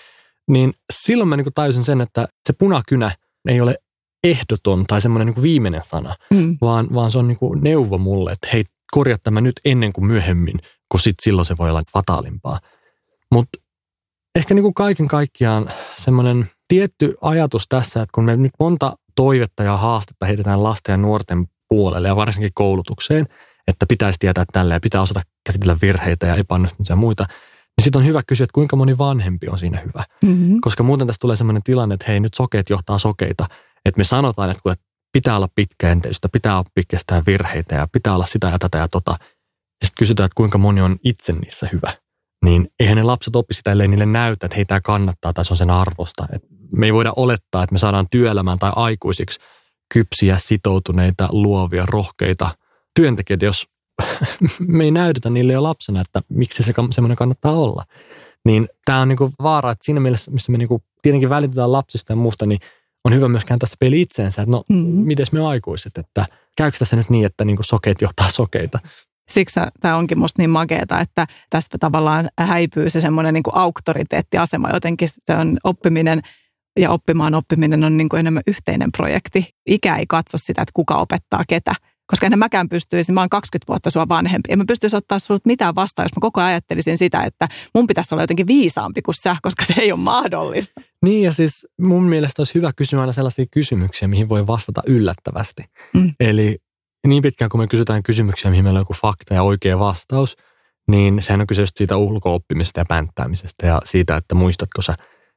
Niin 0.49 0.73
silloin 0.93 1.29
mä 1.29 1.37
niin 1.37 1.47
tajusin 1.55 1.85
sen, 1.85 2.01
että 2.01 2.29
se 2.47 2.53
punakynä– 2.53 3.11
ei 3.49 3.61
ole 3.61 3.77
ehdoton 4.25 4.85
tai 4.87 5.01
semmoinen 5.01 5.27
niin 5.27 5.43
viimeinen 5.43 5.85
sana, 5.85 6.15
mm. 6.31 6.59
vaan, 6.61 6.89
vaan 6.95 7.11
se 7.11 7.19
on 7.19 7.29
niin 7.29 7.39
kuin 7.39 7.61
neuvo 7.63 7.99
mulle, 7.99 8.33
että 8.33 8.49
hei, 8.53 8.65
korjaa 8.93 9.19
tämä 9.23 9.41
nyt 9.41 9.61
ennen 9.65 9.93
kuin 9.93 10.05
myöhemmin, 10.05 10.59
kun 10.89 11.01
sit 11.01 11.17
silloin 11.23 11.45
se 11.45 11.59
voi 11.59 11.71
olla 11.71 11.83
fataalimpaa. 11.93 12.61
Mutta 13.33 13.59
ehkä 14.39 14.55
niin 14.55 14.63
kuin 14.63 14.75
kaiken 14.75 15.09
kaikkiaan 15.09 15.71
semmoinen 15.97 16.47
tietty 16.69 17.15
ajatus 17.21 17.65
tässä, 17.69 18.03
että 18.03 18.13
kun 18.15 18.25
me 18.25 18.37
nyt 18.37 18.53
monta 18.59 18.97
toivetta 19.17 19.63
ja 19.63 19.77
haastetta 19.77 20.27
heitetään 20.27 20.63
lasten 20.63 20.93
ja 20.93 20.97
nuorten 20.97 21.47
puolelle 21.69 22.09
ja 22.09 22.17
varsinkin 22.17 22.51
koulutukseen, 22.55 23.27
että 23.67 23.87
pitäisi 23.89 24.19
tietää 24.19 24.45
tällä 24.53 24.75
ja 24.75 24.81
pitää 24.81 25.03
osata 25.03 25.23
käsitellä 25.47 25.77
virheitä 25.83 26.27
ja 26.27 26.37
epäonnistumisia 26.37 26.93
ja 26.93 26.97
muita, 26.97 27.27
niin 27.77 27.85
sitten 27.85 28.01
on 28.01 28.07
hyvä 28.07 28.23
kysyä, 28.27 28.45
että 28.45 28.55
kuinka 28.55 28.77
moni 28.77 28.99
vanhempi 28.99 29.49
on 29.49 29.59
siinä 29.59 29.81
hyvä. 29.81 30.05
Mm-hmm. 30.25 30.59
Koska 30.61 30.83
muuten 30.83 31.07
tästä 31.07 31.21
tulee 31.21 31.37
sellainen 31.37 31.63
tilanne, 31.63 31.95
että 31.95 32.07
hei 32.09 32.21
nyt 32.21 32.35
sokeet 32.35 32.71
johtaa 32.71 32.99
sokeita. 32.99 33.47
Että 33.91 33.99
me 33.99 34.05
sanotaan, 34.05 34.51
että, 34.51 34.77
pitää 35.13 35.37
olla 35.37 35.49
pitkäenteistä, 35.55 36.29
pitää 36.29 36.59
oppia 36.59 36.85
kestää 36.89 37.23
virheitä 37.27 37.75
ja 37.75 37.89
pitää 37.93 38.15
olla 38.15 38.27
sitä 38.27 38.49
ja 38.49 38.59
tätä 38.59 38.79
ja 38.79 38.89
tota. 38.89 39.11
Ja 39.81 39.87
sitten 39.87 39.99
kysytään, 39.99 40.25
että 40.25 40.37
kuinka 40.37 40.59
moni 40.59 40.81
on 40.81 40.97
itse 41.05 41.33
niissä 41.33 41.69
hyvä. 41.73 41.93
Niin 42.45 42.69
eihän 42.81 42.97
ne 42.97 43.03
lapset 43.03 43.37
oppi 43.37 43.55
sitä, 43.55 43.73
ellei 43.73 43.89
niille 43.89 44.07
näytä, 44.07 44.47
että 44.47 44.57
hei 44.57 44.65
tämä 44.65 44.81
kannattaa 44.81 45.33
tai 45.33 45.45
se 45.45 45.53
on 45.53 45.57
sen 45.57 45.71
arvosta. 45.71 46.27
Et 46.33 46.43
me 46.73 46.87
ei 46.87 46.93
voida 46.93 47.13
olettaa, 47.17 47.63
että 47.63 47.73
me 47.73 47.79
saadaan 47.79 48.07
työelämään 48.11 48.59
tai 48.59 48.73
aikuisiksi 48.77 49.41
kypsiä, 49.95 50.39
sitoutuneita, 50.39 51.29
luovia, 51.33 51.87
rohkeita 51.87 52.51
työntekijöitä, 52.95 53.45
jos 53.45 53.67
me 54.77 54.85
ei 54.85 54.91
näytetä 54.91 55.31
niille 55.31 55.53
jo 55.53 55.63
lapsena, 55.63 56.01
että 56.01 56.23
miksi 56.29 56.63
se 56.63 56.73
semmoinen 56.91 57.17
kannattaa 57.17 57.53
olla. 57.53 57.85
Niin 58.45 58.69
tämä 58.85 59.01
on 59.01 59.09
niinku 59.09 59.31
vaara, 59.43 59.71
että 59.71 59.85
siinä 59.85 60.01
mielessä, 60.01 60.31
missä 60.31 60.53
me 60.53 60.59
niinku 60.59 60.83
tietenkin 61.03 61.31
välitetään 61.31 61.73
lapsista 61.73 62.13
ja 62.13 62.17
muusta, 62.17 62.47
niin 62.47 62.61
on 63.05 63.15
hyvä 63.15 63.29
myöskään 63.29 63.59
tässä 63.59 63.77
peli 63.81 64.01
itseensä, 64.01 64.43
että 64.43 64.51
no, 64.51 64.65
mm-hmm. 64.69 65.07
miten 65.07 65.27
me 65.33 65.47
aikuiset, 65.47 65.99
että 65.99 66.27
käykö 66.57 66.79
tässä 66.79 66.97
nyt 66.97 67.11
niin, 67.11 67.27
että 67.27 67.45
niinku 67.45 67.63
sokeet 67.63 68.01
johtaa 68.01 68.29
sokeita. 68.29 68.79
Siksi 69.31 69.61
tämä 69.81 69.97
onkin 69.97 70.19
musta 70.19 70.43
niin 70.43 70.51
makeeta, 70.51 71.01
että 71.01 71.27
tästä 71.51 71.79
tavallaan 71.79 72.29
häipyy 72.39 72.91
se 72.91 73.01
semmoinen 73.01 73.35
niin 73.35 73.43
auktoriteettiasema 73.53 74.71
jotenkin. 74.71 75.09
Se 75.09 75.35
on 75.37 75.59
oppiminen 75.65 76.21
ja 76.79 76.91
oppimaan 76.91 77.35
oppiminen 77.35 77.85
on 77.85 77.97
niin 77.97 78.09
kuin 78.09 78.21
enemmän 78.21 78.43
yhteinen 78.47 78.93
projekti. 78.93 79.55
Ikä 79.67 79.97
ei 79.97 80.07
katso 80.09 80.39
sitä, 80.39 80.63
että 80.63 80.73
kuka 80.75 80.97
opettaa 80.97 81.45
ketä. 81.49 81.75
Koska 82.11 82.27
en 82.27 82.39
mäkään 82.39 82.69
pystyisi, 82.69 83.13
mä 83.13 83.21
oon 83.21 83.29
20 83.29 83.69
vuotta 83.69 83.91
sua 83.91 84.09
vanhempi. 84.09 84.53
En 84.53 84.59
mä 84.59 84.65
pystyisi 84.69 84.97
ottaa 84.97 85.19
sinulta 85.19 85.43
mitään 85.47 85.75
vastaan, 85.75 86.05
jos 86.05 86.17
mä 86.17 86.21
koko 86.21 86.41
ajan 86.41 86.49
ajattelisin 86.49 86.99
sitä, 86.99 87.23
että 87.23 87.49
mun 87.75 87.87
pitäisi 87.87 88.15
olla 88.15 88.23
jotenkin 88.23 88.47
viisaampi 88.47 89.03
kuin 89.03 89.15
sä, 89.15 89.37
koska 89.43 89.65
se 89.65 89.75
ei 89.79 89.93
ole 89.93 90.01
mahdollista. 90.01 90.81
Niin 91.05 91.23
ja 91.23 91.33
siis 91.33 91.67
mun 91.81 92.03
mielestä 92.03 92.41
olisi 92.41 92.55
hyvä 92.55 92.73
kysyä 92.77 93.01
aina 93.01 93.13
sellaisia 93.13 93.45
kysymyksiä, 93.51 94.09
mihin 94.09 94.29
voi 94.29 94.47
vastata 94.47 94.83
yllättävästi. 94.87 95.65
Mm. 95.95 96.13
Eli 96.21 96.59
niin 97.07 97.23
pitkään 97.23 97.49
kun 97.49 97.61
me 97.61 97.67
kysytään 97.67 98.03
kysymyksiä, 98.03 98.51
mihin 98.51 98.65
meillä 98.65 98.79
on 98.79 98.83
joku 98.83 98.95
fakta 98.95 99.35
ja 99.35 99.43
oikea 99.43 99.79
vastaus, 99.79 100.37
niin 100.91 101.23
sehän 101.23 101.41
on 101.41 101.47
kyse 101.47 101.65
siitä 101.75 101.97
ulko-oppimisesta 101.97 102.81
ja 102.81 102.85
pänttäämisestä 102.89 103.67
ja 103.67 103.83
siitä, 103.85 104.17
että 104.17 104.35
muistatko 104.35 104.83
sä. 104.83 104.95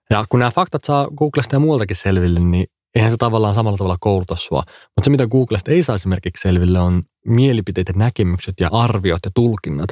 Ja 0.10 0.25
kun 0.30 0.39
nämä 0.39 0.51
faktat 0.51 0.84
saa 0.84 1.08
Googlesta 1.18 1.56
ja 1.56 1.60
muualtakin 1.60 1.96
selville, 1.96 2.39
niin 2.39 2.65
eihän 2.95 3.12
se 3.12 3.17
tavallaan 3.17 3.55
samalla 3.55 3.77
tavalla 3.77 3.97
kouluta 4.00 4.35
sua. 4.35 4.63
Mutta 4.67 5.03
se, 5.03 5.09
mitä 5.09 5.27
Googlesta 5.27 5.71
ei 5.71 5.83
saa 5.83 5.95
esimerkiksi 5.95 6.41
selville, 6.41 6.79
on 6.79 7.03
mielipiteet 7.25 7.88
ja 7.88 7.93
näkemykset 7.97 8.55
ja 8.59 8.69
arviot 8.71 9.19
ja 9.25 9.31
tulkinnat. 9.35 9.89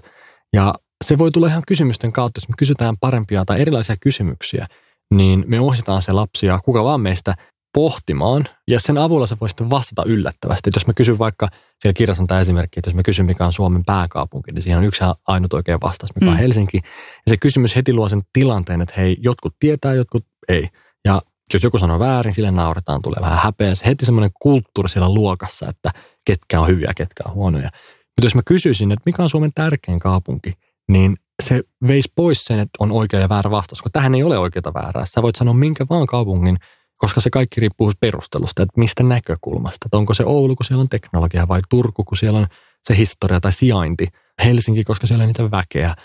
Ja 0.53 0.73
se 1.05 1.17
voi 1.17 1.31
tulla 1.31 1.47
ihan 1.47 1.63
kysymysten 1.67 2.11
kautta, 2.11 2.39
jos 2.39 2.49
me 2.49 2.55
kysytään 2.57 2.95
parempia 2.99 3.45
tai 3.45 3.61
erilaisia 3.61 3.95
kysymyksiä, 4.01 4.67
niin 5.13 5.43
me 5.47 5.59
ohjataan 5.59 6.01
se 6.01 6.11
lapsia, 6.11 6.59
kuka 6.65 6.83
vaan 6.83 7.01
meistä– 7.01 7.35
pohtimaan, 7.73 8.45
ja 8.67 8.79
sen 8.79 8.97
avulla 8.97 9.25
se 9.25 9.37
voi 9.41 9.49
sitten 9.49 9.69
vastata 9.69 10.03
yllättävästi. 10.05 10.69
Et 10.69 10.75
jos 10.75 10.87
mä 10.87 10.93
kysyn 10.93 11.17
vaikka, 11.17 11.47
siellä 11.79 11.93
kirjassa 11.93 12.23
on 12.23 12.27
tämä 12.27 12.39
esimerkki, 12.39 12.79
että 12.79 12.89
jos 12.89 12.95
mä 12.95 13.03
kysyn, 13.03 13.25
mikä 13.25 13.45
on 13.45 13.53
Suomen 13.53 13.81
pääkaupunki, 13.85 14.51
niin 14.51 14.61
siihen 14.61 14.79
on 14.79 14.85
yksi 14.85 15.03
ainut 15.27 15.53
oikea 15.53 15.77
vastaus, 15.81 16.15
mikä 16.15 16.25
on 16.25 16.37
mm. 16.37 16.39
Helsinki. 16.39 16.77
Ja 16.77 17.29
se 17.29 17.37
kysymys 17.37 17.75
heti 17.75 17.93
luo 17.93 18.09
sen 18.09 18.21
tilanteen, 18.33 18.81
että 18.81 18.93
hei, 18.97 19.17
jotkut 19.19 19.55
tietää, 19.59 19.93
jotkut 19.93 20.25
ei. 20.47 20.67
Ja 21.05 21.21
jos 21.53 21.63
joku 21.63 21.77
sanoo 21.77 21.99
väärin, 21.99 22.33
sille 22.33 22.51
nauretaan, 22.51 23.01
tulee 23.01 23.21
vähän 23.21 23.39
häpeä. 23.43 23.75
Se 23.75 23.85
heti 23.85 24.05
semmoinen 24.05 24.29
kulttuuri 24.41 24.89
siellä 24.89 25.13
luokassa, 25.13 25.69
että 25.69 25.91
ketkä 26.25 26.61
on 26.61 26.67
hyviä, 26.67 26.91
ketkä 26.95 27.23
on 27.25 27.33
huonoja. 27.33 27.69
Mutta 27.93 28.25
jos 28.25 28.35
mä 28.35 28.41
kysyisin, 28.45 28.91
että 28.91 29.03
mikä 29.05 29.23
on 29.23 29.29
Suomen 29.29 29.51
tärkein 29.55 29.99
kaupunki, 29.99 30.53
niin 30.89 31.17
se 31.43 31.63
veisi 31.87 32.11
pois 32.15 32.43
sen, 32.43 32.59
että 32.59 32.77
on 32.79 32.91
oikea 32.91 33.19
ja 33.19 33.29
väärä 33.29 33.51
vastaus, 33.51 33.81
kun 33.81 33.91
tähän 33.91 34.15
ei 34.15 34.23
ole 34.23 34.37
oikeaa 34.37 34.73
väärää. 34.73 35.05
Sä 35.05 35.21
voit 35.21 35.35
sanoa 35.35 35.53
minkä 35.53 35.85
vaan 35.89 36.07
kaupungin, 36.07 36.57
koska 36.95 37.21
se 37.21 37.29
kaikki 37.29 37.61
riippuu 37.61 37.91
perustelusta, 37.99 38.63
että 38.63 38.79
mistä 38.79 39.03
näkökulmasta. 39.03 39.85
Että 39.85 39.97
onko 39.97 40.13
se 40.13 40.23
Oulu, 40.25 40.55
kun 40.55 40.65
siellä 40.65 40.81
on 40.81 40.89
teknologia, 40.89 41.47
vai 41.47 41.61
Turku, 41.69 42.03
kun 42.03 42.17
siellä 42.17 42.39
on 42.39 42.47
se 42.87 42.97
historia 42.97 43.39
tai 43.39 43.51
sijainti. 43.51 44.07
Helsinki, 44.43 44.83
koska 44.83 45.07
siellä 45.07 45.21
on 45.21 45.27
niitä 45.27 45.51
väkeä. 45.51 45.95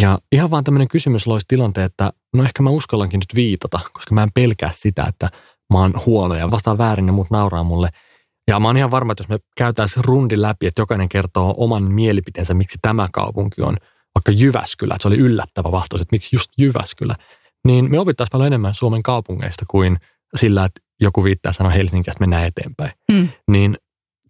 Ja 0.00 0.18
ihan 0.32 0.50
vaan 0.50 0.64
tämmöinen 0.64 0.88
kysymys 0.88 1.26
loisi 1.26 1.46
tilanteen, 1.48 1.86
että 1.86 2.12
no 2.34 2.44
ehkä 2.44 2.62
mä 2.62 2.70
uskallankin 2.70 3.20
nyt 3.20 3.34
viitata, 3.34 3.80
koska 3.92 4.14
mä 4.14 4.22
en 4.22 4.32
pelkää 4.34 4.70
sitä, 4.72 5.04
että 5.04 5.28
mä 5.72 5.78
oon 5.78 5.92
huono 6.06 6.34
ja 6.34 6.50
vastaan 6.50 6.78
väärin 6.78 7.06
ja 7.06 7.12
muut 7.12 7.30
nauraa 7.30 7.62
mulle. 7.62 7.88
Ja 8.48 8.60
mä 8.60 8.68
oon 8.68 8.76
ihan 8.76 8.90
varma, 8.90 9.12
että 9.12 9.22
jos 9.22 9.28
me 9.28 9.38
käytäisiin 9.56 10.04
rundi 10.04 10.42
läpi, 10.42 10.66
että 10.66 10.82
jokainen 10.82 11.08
kertoo 11.08 11.54
oman 11.56 11.92
mielipiteensä, 11.92 12.54
miksi 12.54 12.78
tämä 12.82 13.08
kaupunki 13.12 13.62
on 13.62 13.76
vaikka 14.14 14.42
Jyväskylä, 14.44 14.94
että 14.94 15.02
se 15.02 15.08
oli 15.08 15.16
yllättävä 15.16 15.72
vastaus, 15.72 16.00
että 16.00 16.14
miksi 16.14 16.36
just 16.36 16.50
Jyväskylä, 16.58 17.16
niin 17.66 17.90
me 17.90 17.98
opittaisiin 17.98 18.32
paljon 18.32 18.46
enemmän 18.46 18.74
Suomen 18.74 19.02
kaupungeista 19.02 19.64
kuin 19.70 19.96
sillä, 20.36 20.64
että 20.64 20.80
joku 21.00 21.24
viittaa 21.24 21.52
sanoa 21.52 21.72
Helsinki, 21.72 22.10
että 22.10 22.22
mennään 22.22 22.46
eteenpäin. 22.46 22.92
Mm. 23.12 23.28
Niin 23.50 23.76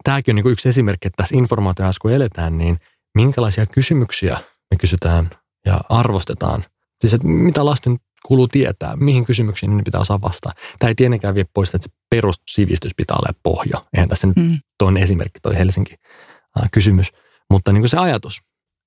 tämäkin 0.03 0.31
on 0.31 0.35
niin 0.35 0.51
yksi 0.51 0.69
esimerkki, 0.69 1.07
että 1.07 1.23
tässä 1.23 1.37
informaatioajassa 1.37 1.99
kun 2.01 2.11
eletään, 2.11 2.57
niin 2.57 2.77
minkälaisia 3.15 3.65
kysymyksiä 3.65 4.37
me 4.71 4.77
kysytään 4.77 5.29
ja 5.65 5.81
arvostetaan. 5.89 6.65
Siis, 7.01 7.13
että 7.13 7.27
mitä 7.27 7.65
lasten 7.65 7.97
kuuluu 8.25 8.47
tietää, 8.47 8.95
mihin 8.95 9.25
kysymyksiin 9.25 9.77
ne 9.77 9.83
pitää 9.83 10.01
osaa 10.01 10.21
vastata. 10.21 10.55
Tämä 10.79 10.87
ei 10.87 10.95
tietenkään 10.95 11.35
vie 11.35 11.45
pois, 11.53 11.75
että 11.75 11.89
se 11.89 11.95
perussivistys 12.09 12.91
pitää 12.97 13.17
olla 13.17 13.39
pohja. 13.43 13.85
Eihän 13.93 14.09
tässä 14.09 14.27
nyt 14.27 14.37
mm. 14.37 14.57
toinen 14.77 15.03
esimerkki, 15.03 15.39
toi 15.39 15.57
Helsinki-kysymys. 15.57 17.07
Mutta 17.49 17.71
niin 17.71 17.81
kuin 17.81 17.89
se 17.89 17.97
ajatus, 17.97 18.41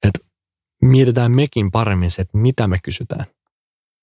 että 0.06 0.18
mietitään 0.82 1.32
mekin 1.32 1.70
paremmin 1.70 2.10
se, 2.10 2.22
että 2.22 2.38
mitä 2.38 2.68
me 2.68 2.78
kysytään. 2.82 3.26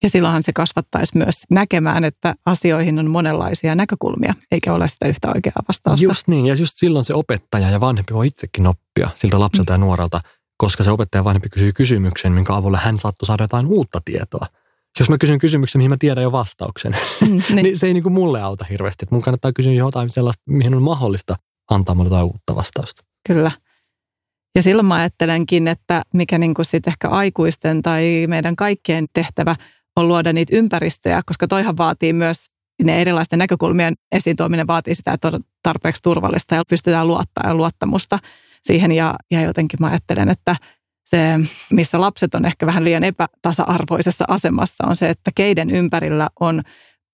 Ja 0.03 0.09
silloinhan 0.09 0.43
se 0.43 0.53
kasvattaisi 0.53 1.17
myös 1.17 1.35
näkemään, 1.49 2.03
että 2.03 2.35
asioihin 2.45 2.99
on 2.99 3.09
monenlaisia 3.09 3.75
näkökulmia, 3.75 4.33
eikä 4.51 4.73
ole 4.73 4.89
sitä 4.89 5.07
yhtä 5.07 5.31
oikeaa 5.35 5.63
vastausta. 5.67 6.03
Just 6.03 6.27
niin, 6.27 6.45
ja 6.45 6.55
just 6.55 6.73
silloin 6.77 7.05
se 7.05 7.13
opettaja 7.13 7.69
ja 7.69 7.79
vanhempi 7.79 8.13
voi 8.13 8.27
itsekin 8.27 8.67
oppia 8.67 9.09
siltä 9.15 9.39
lapselta 9.39 9.73
mm. 9.73 9.73
ja 9.73 9.77
nuorelta, 9.77 10.21
koska 10.61 10.83
se 10.83 10.91
opettaja 10.91 11.23
vanhempi 11.23 11.49
kysyy 11.49 11.71
kysymyksen, 11.71 12.31
minkä 12.31 12.55
avulla 12.55 12.77
hän 12.77 12.99
saattoi 12.99 13.27
saada 13.27 13.43
jotain 13.43 13.65
uutta 13.65 14.01
tietoa. 14.05 14.45
Jos 14.99 15.09
mä 15.09 15.17
kysyn 15.17 15.39
kysymyksen, 15.39 15.79
mihin 15.79 15.89
mä 15.89 15.97
tiedän 15.99 16.23
jo 16.23 16.31
vastauksen, 16.31 16.95
mm, 17.21 17.27
niin. 17.55 17.63
niin 17.63 17.77
se 17.77 17.87
ei 17.87 17.93
niin 17.93 18.03
kuin 18.03 18.13
mulle 18.13 18.41
auta 18.41 18.65
hirveästi. 18.65 19.05
Että 19.05 19.15
mun 19.15 19.21
kannattaa 19.21 19.53
kysyä 19.53 19.73
jotain 19.73 20.09
sellaista, 20.09 20.43
mihin 20.45 20.73
on 20.73 20.81
mahdollista 20.81 21.35
antaa 21.69 21.95
mulle 21.95 22.07
jotain 22.07 22.25
uutta 22.25 22.55
vastausta. 22.55 23.03
Kyllä. 23.27 23.51
Ja 24.55 24.61
silloin 24.61 24.85
mä 24.85 24.95
ajattelenkin, 24.95 25.67
että 25.67 26.03
mikä 26.13 26.37
niin 26.37 26.53
kuin 26.53 26.65
sit 26.65 26.87
ehkä 26.87 27.09
aikuisten 27.09 27.81
tai 27.81 28.25
meidän 28.27 28.55
kaikkien 28.55 29.05
tehtävä 29.13 29.55
on 29.95 30.07
luoda 30.07 30.33
niitä 30.33 30.55
ympäristöjä, 30.55 31.21
koska 31.25 31.47
toihan 31.47 31.77
vaatii 31.77 32.13
myös 32.13 32.45
ne 32.83 33.01
erilaisten 33.01 33.39
näkökulmien 33.39 33.93
esiin 34.11 34.37
tuominen 34.37 34.67
vaatii 34.67 34.95
sitä, 34.95 35.13
että 35.13 35.27
on 35.27 35.43
tarpeeksi 35.63 36.01
turvallista 36.01 36.55
ja 36.55 36.63
pystytään 36.69 37.07
luottaa 37.07 37.47
ja 37.47 37.55
luottamusta 37.55 38.19
siihen. 38.63 38.91
Ja, 38.91 39.15
ja 39.31 39.41
jotenkin 39.41 39.77
mä 39.79 39.87
ajattelen, 39.87 40.29
että 40.29 40.55
se, 41.05 41.39
missä 41.71 42.01
lapset 42.01 42.35
on 42.35 42.45
ehkä 42.45 42.65
vähän 42.65 42.83
liian 42.83 43.03
epätasa-arvoisessa 43.03 44.25
asemassa, 44.27 44.87
on 44.87 44.95
se, 44.95 45.09
että 45.09 45.31
keiden 45.35 45.69
ympärillä 45.69 46.29
on 46.39 46.61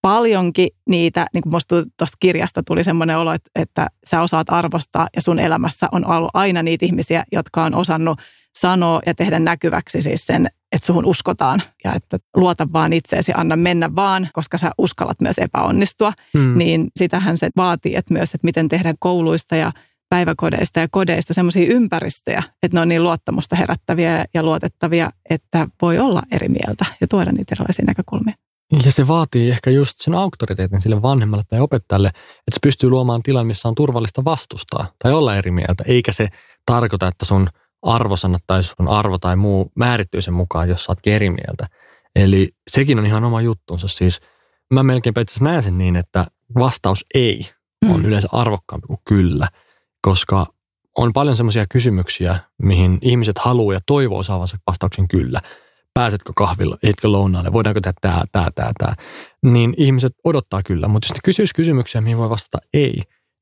paljonkin 0.02 0.70
niitä, 0.90 1.28
niin 1.34 1.42
kuin 1.42 1.54
musta 1.54 1.76
tuosta 1.76 2.18
kirjasta 2.20 2.64
tuli 2.64 2.84
semmoinen 2.84 3.18
olo, 3.18 3.34
että, 3.34 3.50
että 3.56 3.88
sä 4.10 4.22
osaat 4.22 4.48
arvostaa 4.50 5.08
ja 5.16 5.22
sun 5.22 5.40
elämässä 5.40 5.88
on 5.92 6.08
ollut 6.08 6.30
aina 6.34 6.64
niitä 6.64 6.86
ihmisiä, 6.86 7.24
jotka 7.32 7.64
on 7.64 7.76
osannut 7.76 8.20
sanoa 8.56 9.02
ja 9.06 9.14
tehdä 9.14 9.40
näkyväksi 9.40 10.02
siis 10.02 10.26
sen, 10.26 10.48
että 10.72 10.86
suhun 10.86 11.06
uskotaan 11.06 11.62
ja 11.84 11.94
että 11.94 12.18
luota 12.36 12.68
vaan 12.74 12.94
itseesi, 12.94 13.32
anna 13.36 13.56
mennä 13.56 13.96
vaan, 13.96 14.30
koska 14.34 14.58
sä 14.58 14.72
uskallat 14.78 15.22
myös 15.22 15.38
epäonnistua. 15.38 16.14
Hmm. 16.38 16.58
Niin 16.58 16.88
sitähän 16.96 17.38
se 17.38 17.50
vaatii, 17.58 17.96
että 17.96 18.14
myös, 18.14 18.34
että 18.34 18.46
miten 18.46 18.70
tehdä 18.70 18.94
kouluista 19.00 19.56
ja 19.56 19.72
päiväkodeista 20.10 20.80
ja 20.80 20.88
kodeista 20.92 21.34
semmoisia 21.34 21.74
ympäristöjä, 21.74 22.44
että 22.64 22.78
ne 22.78 22.82
on 22.82 22.88
niin 22.88 23.04
luottamusta 23.04 23.56
herättäviä 23.56 24.26
ja 24.34 24.44
luotettavia, 24.44 25.12
että 25.30 25.68
voi 25.82 26.00
olla 26.00 26.22
eri 26.32 26.50
mieltä 26.50 26.86
ja 27.02 27.08
tuoda 27.08 27.32
niitä 27.32 27.56
erilaisia 27.56 27.86
näkökulmia. 27.86 28.34
Ja 28.86 28.92
se 28.92 29.08
vaatii 29.08 29.50
ehkä 29.50 29.70
just 29.70 30.00
sen 30.00 30.16
auktoriteetin 30.16 30.82
sille 30.82 31.02
vanhemmalle 31.02 31.44
tai 31.48 31.60
opettajalle, 31.60 32.08
että 32.08 32.54
se 32.54 32.60
pystyy 32.64 32.90
luomaan 32.90 33.24
tilan, 33.24 33.48
missä 33.48 33.68
on 33.68 33.76
turvallista 33.76 34.26
vastustaa 34.26 34.88
tai 35.04 35.14
olla 35.14 35.36
eri 35.36 35.52
mieltä, 35.52 35.84
eikä 35.88 36.12
se 36.12 36.28
tarkoita, 36.66 37.08
että 37.08 37.26
sun– 37.26 37.50
arvosanat 37.82 38.44
tai 38.48 38.64
sun 38.64 38.88
arvo 38.88 39.18
tai 39.18 39.36
muu 39.36 39.72
määrittyy 39.76 40.22
sen 40.22 40.34
mukaan, 40.34 40.70
jos 40.70 40.84
sä 40.84 40.92
oot 40.92 41.08
eri 41.08 41.30
mieltä. 41.30 41.68
Eli 42.16 42.50
sekin 42.72 43.00
on 43.00 43.06
ihan 43.06 43.24
oma 43.24 43.42
juttunsa. 43.42 43.88
Siis 43.88 44.22
mä 44.74 44.84
melkein 44.84 45.20
itse 45.20 45.44
näen 45.44 45.64
sen 45.64 45.78
niin, 45.78 45.96
että 45.96 46.26
vastaus 46.56 47.06
ei 47.14 47.50
on 47.90 48.00
mm. 48.00 48.06
yleensä 48.06 48.28
arvokkaampi 48.32 48.88
kuin 48.88 49.00
kyllä, 49.08 49.48
koska 50.08 50.46
on 50.98 51.14
paljon 51.14 51.36
semmoisia 51.36 51.66
kysymyksiä, 51.70 52.40
mihin 52.62 52.98
ihmiset 53.02 53.38
haluaa 53.38 53.74
ja 53.74 53.80
toivoo 53.86 54.24
saavansa 54.24 54.58
vastauksen 54.68 55.08
kyllä. 55.08 55.42
Pääsetkö 55.94 56.34
kahvilla, 56.36 56.78
etkö 56.84 57.12
lounaalle, 57.12 57.54
voidaanko 57.54 57.82
tehdä 57.82 57.94
tämä, 58.02 58.24
tämä, 58.32 58.48
tämä, 58.56 58.72
tämä. 58.80 58.94
Niin 59.44 59.74
ihmiset 59.78 60.14
odottaa 60.24 60.64
kyllä, 60.64 60.88
mutta 60.88 61.06
jos 61.06 61.14
ne 61.14 61.20
kysyisi 61.24 61.54
kysymyksiä, 61.56 62.02
mihin 62.02 62.18
voi 62.18 62.30
vastata 62.30 62.58
ei, 62.74 63.02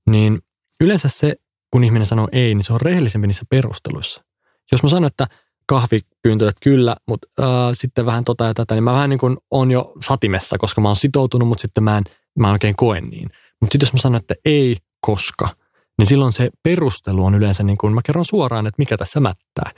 niin 0.09 0.39
yleensä 0.81 1.09
se, 1.09 1.33
kun 1.71 1.83
ihminen 1.83 2.05
sanoo 2.05 2.27
ei, 2.31 2.55
niin 2.55 2.63
se 2.63 2.73
on 2.73 2.81
rehellisempi 2.81 3.27
niissä 3.27 3.45
perusteluissa. 3.49 4.23
Jos 4.71 4.83
mä 4.83 4.89
sanon, 4.89 5.07
että 5.07 5.27
kahvipyyntö, 5.67 6.49
että 6.49 6.63
kyllä, 6.63 6.95
mutta 7.07 7.27
äh, 7.39 7.47
sitten 7.73 8.05
vähän 8.05 8.23
tota 8.23 8.45
ja 8.45 8.53
tätä, 8.53 8.75
niin 8.75 8.83
mä 8.83 8.93
vähän 8.93 9.09
niin 9.09 9.19
kuin 9.19 9.37
on 9.51 9.71
jo 9.71 9.93
satimessa, 10.07 10.57
koska 10.57 10.81
mä 10.81 10.89
oon 10.89 10.95
sitoutunut, 10.95 11.47
mutta 11.47 11.61
sitten 11.61 11.83
mä 11.83 11.97
en, 11.97 12.03
mä 12.39 12.47
en 12.47 12.53
oikein 12.53 12.75
koe 12.75 13.01
niin. 13.01 13.29
Mutta 13.61 13.73
sitten 13.73 13.85
jos 13.85 13.93
mä 13.93 13.99
sanon, 13.99 14.19
että 14.19 14.35
ei 14.45 14.77
koska, 15.01 15.49
niin 15.97 16.05
silloin 16.05 16.31
se 16.31 16.49
perustelu 16.63 17.25
on 17.25 17.35
yleensä 17.35 17.63
niin 17.63 17.77
kuin, 17.77 17.93
mä 17.93 18.01
kerron 18.05 18.25
suoraan, 18.25 18.67
että 18.67 18.79
mikä 18.79 18.97
tässä 18.97 19.19
mättää. 19.19 19.71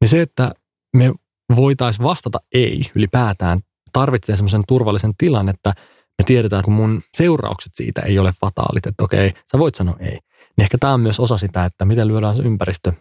Niin 0.00 0.08
se, 0.08 0.22
että 0.22 0.52
me 0.96 1.12
voitaisiin 1.56 2.04
vastata 2.04 2.38
ei 2.54 2.90
ylipäätään, 2.94 3.58
tarvitsee 3.92 4.36
semmoisen 4.36 4.62
turvallisen 4.68 5.12
tilan, 5.18 5.48
että 5.48 5.74
me 6.18 6.24
tiedetään, 6.26 6.60
että 6.60 6.70
mun 6.70 7.02
seuraukset 7.16 7.72
siitä 7.74 8.00
ei 8.00 8.18
ole 8.18 8.32
fataalit, 8.40 8.86
että 8.86 9.04
okei, 9.04 9.32
sä 9.52 9.58
voit 9.58 9.74
sanoa 9.74 9.96
ei. 10.00 10.18
Niin 10.56 10.62
ehkä 10.62 10.78
tämä 10.78 10.94
on 10.94 11.00
myös 11.00 11.20
osa 11.20 11.38
sitä, 11.38 11.64
että 11.64 11.84
miten 11.84 12.08
lyödään 12.08 12.36
se 12.36 12.42
ympäristö 12.42 12.92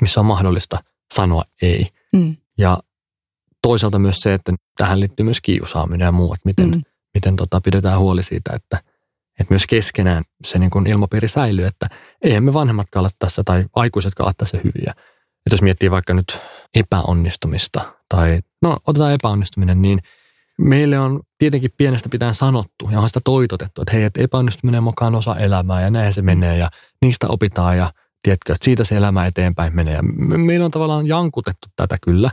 missä 0.00 0.20
on 0.20 0.26
mahdollista 0.26 0.78
sanoa 1.14 1.44
ei. 1.62 1.86
Mm. 2.12 2.36
Ja 2.58 2.78
toisaalta 3.62 3.98
myös 3.98 4.20
se, 4.20 4.34
että 4.34 4.52
tähän 4.76 5.00
liittyy 5.00 5.24
myös 5.24 5.40
kiusaaminen 5.40 6.04
ja 6.04 6.12
muu, 6.12 6.34
että 6.34 6.48
miten, 6.48 6.70
mm. 6.70 6.80
miten 7.14 7.36
tota, 7.36 7.60
pidetään 7.60 7.98
huoli 7.98 8.22
siitä, 8.22 8.50
että, 8.54 8.80
että 9.40 9.54
myös 9.54 9.66
keskenään 9.66 10.24
se 10.44 10.58
niin 10.58 10.70
kuin 10.70 10.86
ilmapiiri 10.86 11.28
säilyy, 11.28 11.66
että 11.66 11.86
eihän 12.22 12.44
me 12.44 12.52
vanhemmatkaan 12.52 13.04
ole 13.04 13.10
tässä 13.18 13.42
tai 13.44 13.64
aikuisetkaan 13.74 14.26
ole 14.26 14.34
tässä 14.36 14.58
hyviä. 14.64 14.94
Että 15.46 15.54
jos 15.54 15.62
miettii 15.62 15.90
vaikka 15.90 16.14
nyt 16.14 16.38
epäonnistumista 16.74 17.94
tai 18.08 18.40
no 18.62 18.76
otetaan 18.86 19.12
epäonnistuminen, 19.12 19.82
niin 19.82 19.98
meille 20.58 20.98
on 20.98 21.20
tietenkin 21.38 21.70
pienestä 21.76 22.08
pitäen 22.08 22.34
sanottu 22.34 22.88
ja 22.90 23.00
on 23.00 23.08
sitä 23.08 23.20
toitotettu, 23.24 23.82
että 23.82 23.92
hei, 23.92 24.04
että 24.04 24.22
epäonnistuminen 24.22 24.82
mukaan 24.82 25.14
osa 25.14 25.36
elämää 25.36 25.82
ja 25.82 25.90
näin 25.90 26.12
se 26.12 26.22
menee 26.22 26.56
ja 26.58 26.70
niistä 27.02 27.26
opitaan 27.28 27.78
ja 27.78 27.92
tiedätkö, 28.22 28.52
että 28.52 28.64
siitä 28.64 28.84
se 28.84 28.96
elämä 28.96 29.26
eteenpäin 29.26 29.76
menee. 29.76 29.94
Ja 29.94 30.02
meillä 30.38 30.64
on 30.64 30.70
tavallaan 30.70 31.06
jankutettu 31.06 31.68
tätä 31.76 31.96
kyllä, 32.02 32.30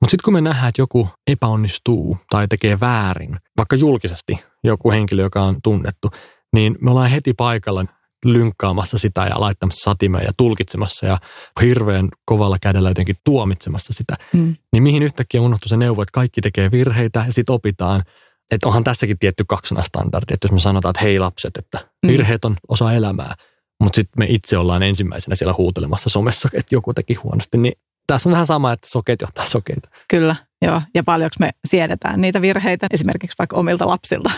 mutta 0.00 0.10
sitten 0.10 0.24
kun 0.24 0.32
me 0.32 0.40
nähdään, 0.40 0.68
että 0.68 0.82
joku 0.82 1.08
epäonnistuu 1.26 2.18
tai 2.30 2.48
tekee 2.48 2.80
väärin, 2.80 3.36
vaikka 3.56 3.76
julkisesti 3.76 4.44
joku 4.64 4.90
henkilö, 4.90 5.22
joka 5.22 5.42
on 5.42 5.56
tunnettu, 5.62 6.10
niin 6.56 6.76
me 6.80 6.90
ollaan 6.90 7.10
heti 7.10 7.34
paikalla 7.34 7.84
lynkkaamassa 8.24 8.98
sitä 8.98 9.26
ja 9.26 9.40
laittamassa 9.40 9.90
satimeen 9.90 10.24
ja 10.24 10.32
tulkitsemassa 10.36 11.06
ja 11.06 11.18
hirveän 11.60 12.08
kovalla 12.24 12.58
kädellä 12.62 12.90
jotenkin 12.90 13.16
tuomitsemassa 13.24 13.92
sitä. 13.92 14.16
Mm. 14.32 14.54
Niin 14.72 14.82
mihin 14.82 15.02
yhtäkkiä 15.02 15.40
unohtuu 15.40 15.68
se 15.68 15.76
neuvo, 15.76 16.02
että 16.02 16.12
kaikki 16.12 16.40
tekee 16.40 16.70
virheitä 16.70 17.24
ja 17.26 17.32
sitten 17.32 17.52
opitaan. 17.52 18.02
Että 18.50 18.68
onhan 18.68 18.84
tässäkin 18.84 19.18
tietty 19.18 19.44
kaksonastandardi, 19.48 20.34
että 20.34 20.46
jos 20.46 20.52
me 20.52 20.60
sanotaan, 20.60 20.90
että 20.90 21.04
hei 21.04 21.18
lapset, 21.18 21.56
että 21.56 21.78
mm. 21.78 22.08
virheet 22.08 22.44
on 22.44 22.56
osa 22.68 22.92
elämää, 22.92 23.34
mutta 23.80 23.96
sitten 23.96 24.18
me 24.18 24.26
itse 24.28 24.58
ollaan 24.58 24.82
ensimmäisenä 24.82 25.36
siellä 25.36 25.54
huutelemassa 25.58 26.10
somessa, 26.10 26.48
että 26.52 26.74
joku 26.74 26.94
teki 26.94 27.14
huonosti, 27.14 27.58
niin 27.58 27.72
tässä 28.06 28.28
on 28.28 28.32
vähän 28.32 28.46
sama, 28.46 28.72
että 28.72 28.88
sokeet 28.88 29.20
johtaa 29.20 29.46
sokeita. 29.46 29.88
Kyllä, 30.08 30.36
joo. 30.62 30.82
Ja 30.94 31.04
paljonko 31.04 31.36
me 31.40 31.50
siedetään 31.68 32.20
niitä 32.20 32.40
virheitä 32.40 32.86
esimerkiksi 32.90 33.38
vaikka 33.38 33.56
omilta 33.56 33.86
lapsilta. 33.86 34.30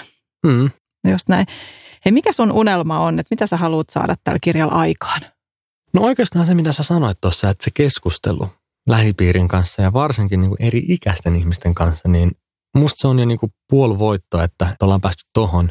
Mm. 0.47 0.71
Just 1.11 1.29
näin. 1.29 1.47
Hei, 2.09 2.13
mikä 2.13 2.33
sun 2.33 2.53
unelma 2.53 3.01
on, 3.01 3.19
että 3.19 3.35
mitä 3.35 3.47
sä 3.47 3.57
haluat 3.57 3.91
saada 3.91 4.17
tällä 4.25 4.39
kirjalla 4.43 4.75
aikaan? 4.75 5.21
No 5.95 6.03
oikeastaan 6.03 6.47
se, 6.47 6.55
mitä 6.55 6.73
sä 6.73 6.83
sanoit 6.83 7.21
tuossa, 7.21 7.51
että 7.51 7.65
se 7.65 7.71
keskustelu 7.75 8.49
lähipiirin 8.87 9.49
kanssa 9.49 9.83
ja 9.83 9.93
varsinkin 9.93 10.41
niin 10.41 10.49
kuin 10.49 10.63
eri 10.63 10.85
ikäisten 10.89 11.37
ihmisten 11.37 11.75
kanssa, 11.75 12.09
niin 12.09 12.33
musta 12.75 13.01
se 13.01 13.09
on 13.09 13.19
jo 13.19 13.25
niin 13.25 13.39
kuin 13.39 13.53
puolivoitto, 13.71 14.43
että 14.43 14.77
ollaan 14.83 15.01
päästy 15.01 15.25
tohon. 15.33 15.71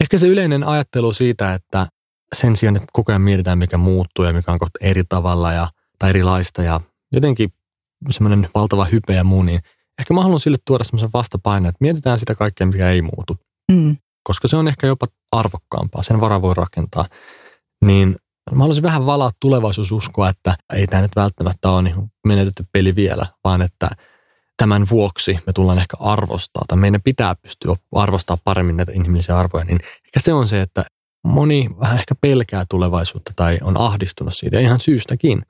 Ehkä 0.00 0.18
se 0.18 0.26
yleinen 0.26 0.64
ajattelu 0.64 1.12
siitä, 1.12 1.54
että 1.54 1.86
sen 2.34 2.56
sijaan, 2.56 2.76
että 2.76 2.88
koko 2.92 3.12
ajan 3.12 3.22
mietitään, 3.22 3.58
mikä 3.58 3.76
muuttuu 3.76 4.24
ja 4.24 4.32
mikä 4.32 4.52
on 4.52 4.58
kohta 4.58 4.78
eri 4.80 5.02
tavalla 5.08 5.52
ja, 5.52 5.68
tai 5.98 6.10
erilaista 6.10 6.62
ja 6.62 6.80
jotenkin 7.12 7.52
semmoinen 8.10 8.48
valtava 8.54 8.84
hype 8.84 9.14
ja 9.14 9.24
muu, 9.24 9.42
niin 9.42 9.60
ehkä 9.98 10.14
mä 10.14 10.22
haluan 10.22 10.40
sille 10.40 10.58
tuoda 10.66 10.84
semmoisen 10.84 11.10
vastapaineen, 11.14 11.68
että 11.68 11.78
mietitään 11.80 12.18
sitä 12.18 12.34
kaikkea, 12.34 12.66
mikä 12.66 12.90
ei 12.90 13.02
muutu. 13.02 13.36
Mm. 13.72 13.96
Koska 14.24 14.48
se 14.48 14.56
on 14.56 14.68
ehkä 14.68 14.86
jopa 14.86 15.06
arvokkaampaa, 15.32 16.02
sen 16.02 16.20
vara 16.20 16.42
voi 16.42 16.54
rakentaa. 16.54 17.04
Niin 17.84 18.16
mä 18.50 18.58
haluaisin 18.58 18.82
vähän 18.82 19.06
valaa 19.06 19.30
tulevaisuususkoa, 19.40 20.28
että 20.28 20.56
ei 20.72 20.86
tämä 20.86 21.02
nyt 21.02 21.16
välttämättä 21.16 21.70
ole 21.70 21.82
niin 21.82 22.12
menetetty 22.26 22.64
peli 22.72 22.96
vielä, 22.96 23.26
vaan 23.44 23.62
että 23.62 23.90
tämän 24.56 24.86
vuoksi 24.90 25.38
me 25.46 25.52
tullaan 25.52 25.78
ehkä 25.78 25.96
arvostaa, 26.00 26.64
tai 26.68 26.78
meidän 26.78 27.00
pitää 27.04 27.34
pystyä 27.34 27.76
arvostaa 27.92 28.38
paremmin 28.44 28.76
näitä 28.76 28.92
inhimillisiä 28.92 29.38
arvoja, 29.38 29.64
niin 29.64 29.78
ehkä 29.82 30.20
se 30.20 30.32
on 30.32 30.46
se, 30.46 30.60
että 30.60 30.84
moni 31.24 31.70
vähän 31.80 31.98
ehkä 31.98 32.14
pelkää 32.14 32.64
tulevaisuutta 32.70 33.32
tai 33.36 33.58
on 33.62 33.76
ahdistunut 33.76 34.36
siitä 34.36 34.60
ihan 34.60 34.80
syystäkin, 34.80 35.42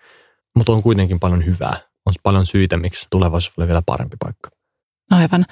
mutta 0.57 0.73
on 0.73 0.83
kuitenkin 0.83 1.21
paljon 1.21 1.45
hyvää. 1.45 1.77
On 2.07 2.15
paljon 2.23 2.47
syitä, 2.47 2.77
miksi 2.77 3.07
tulevaisuus 3.11 3.59
oli 3.59 3.67
vielä 3.67 3.83
parempi 3.87 4.17
paikka. 4.21 4.51
Aivan. 5.11 5.45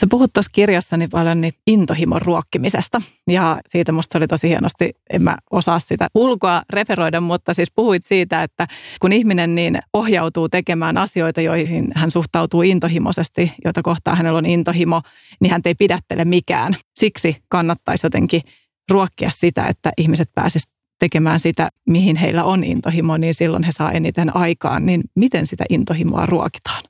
Sä 0.00 0.06
puhut 0.10 0.32
tuossa 0.32 0.50
kirjassani 0.54 1.08
paljon 1.08 1.40
niitä 1.40 1.58
intohimon 1.66 2.22
ruokkimisesta 2.22 3.02
ja 3.26 3.60
siitä 3.66 3.92
musta 3.92 4.18
oli 4.18 4.26
tosi 4.26 4.48
hienosti, 4.48 4.92
en 5.10 5.22
mä 5.22 5.36
osaa 5.50 5.80
sitä 5.80 6.08
ulkoa 6.14 6.62
referoida, 6.70 7.20
mutta 7.20 7.54
siis 7.54 7.72
puhuit 7.74 8.04
siitä, 8.04 8.42
että 8.42 8.66
kun 9.00 9.12
ihminen 9.12 9.54
niin 9.54 9.78
ohjautuu 9.92 10.48
tekemään 10.48 10.98
asioita, 10.98 11.40
joihin 11.40 11.92
hän 11.94 12.10
suhtautuu 12.10 12.62
intohimoisesti, 12.62 13.52
joita 13.64 13.82
kohtaa 13.82 14.14
hänellä 14.14 14.38
on 14.38 14.46
intohimo, 14.46 15.02
niin 15.40 15.50
hän 15.50 15.60
ei 15.64 15.74
pidättele 15.74 16.24
mikään. 16.24 16.76
Siksi 16.98 17.36
kannattaisi 17.48 18.06
jotenkin 18.06 18.42
ruokkia 18.90 19.30
sitä, 19.30 19.66
että 19.66 19.92
ihmiset 19.98 20.30
pääsisivät 20.34 20.74
tekemään 20.98 21.40
sitä, 21.40 21.68
mihin 21.86 22.16
heillä 22.16 22.44
on 22.44 22.64
intohimo, 22.64 23.16
niin 23.16 23.34
silloin 23.34 23.62
he 23.62 23.72
saa 23.72 23.92
eniten 23.92 24.36
aikaan. 24.36 24.86
Niin 24.86 25.02
miten 25.14 25.46
sitä 25.46 25.64
intohimoa 25.68 26.26
ruokitaan? 26.26 26.82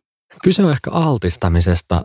Kyse 0.44 0.64
on 0.64 0.72
ehkä 0.72 0.90
altistamisesta. 0.90 2.04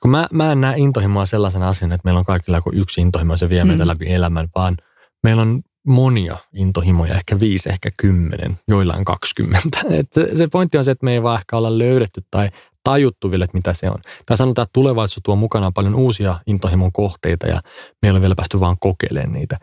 Kun 0.00 0.10
mä, 0.10 0.28
mä 0.32 0.52
en 0.52 0.60
näe 0.60 0.78
intohimoa 0.78 1.26
sellaisena 1.26 1.68
asiana, 1.68 1.94
että 1.94 2.06
meillä 2.06 2.18
on 2.18 2.24
kaikilla 2.24 2.58
joku 2.58 2.70
yksi 2.74 3.00
intohimo, 3.00 3.36
se 3.36 3.48
vie 3.48 3.64
meitä 3.64 3.84
mm. 3.84 3.88
läpi 3.88 4.12
elämän, 4.12 4.48
vaan 4.54 4.76
meillä 5.22 5.42
on 5.42 5.62
monia 5.86 6.36
intohimoja, 6.54 7.14
ehkä 7.14 7.40
viisi, 7.40 7.68
ehkä 7.68 7.90
kymmenen, 7.96 8.58
joillain 8.68 9.04
kaksikymmentä. 9.04 9.78
Et 9.98 10.12
se, 10.12 10.36
se 10.36 10.46
pointti 10.46 10.78
on 10.78 10.84
se, 10.84 10.90
että 10.90 11.04
me 11.04 11.12
ei 11.12 11.22
vaan 11.22 11.38
ehkä 11.38 11.56
olla 11.56 11.78
löydetty 11.78 12.22
tai 12.30 12.50
tajuttu 12.84 13.30
vielä, 13.30 13.44
että 13.44 13.56
mitä 13.56 13.72
se 13.72 13.90
on. 13.90 13.98
Tai 14.26 14.36
sanotaan, 14.36 14.64
että 14.64 14.72
tulevaisuus 14.72 15.20
tuo 15.24 15.36
mukanaan 15.36 15.72
paljon 15.72 15.94
uusia 15.94 16.38
intohimon 16.46 16.92
kohteita 16.92 17.46
ja 17.46 17.62
me 18.02 18.08
ei 18.08 18.10
ole 18.10 18.20
vielä 18.20 18.34
päästy 18.34 18.60
vaan 18.60 18.76
kokeilemaan 18.80 19.32
niitä. 19.32 19.58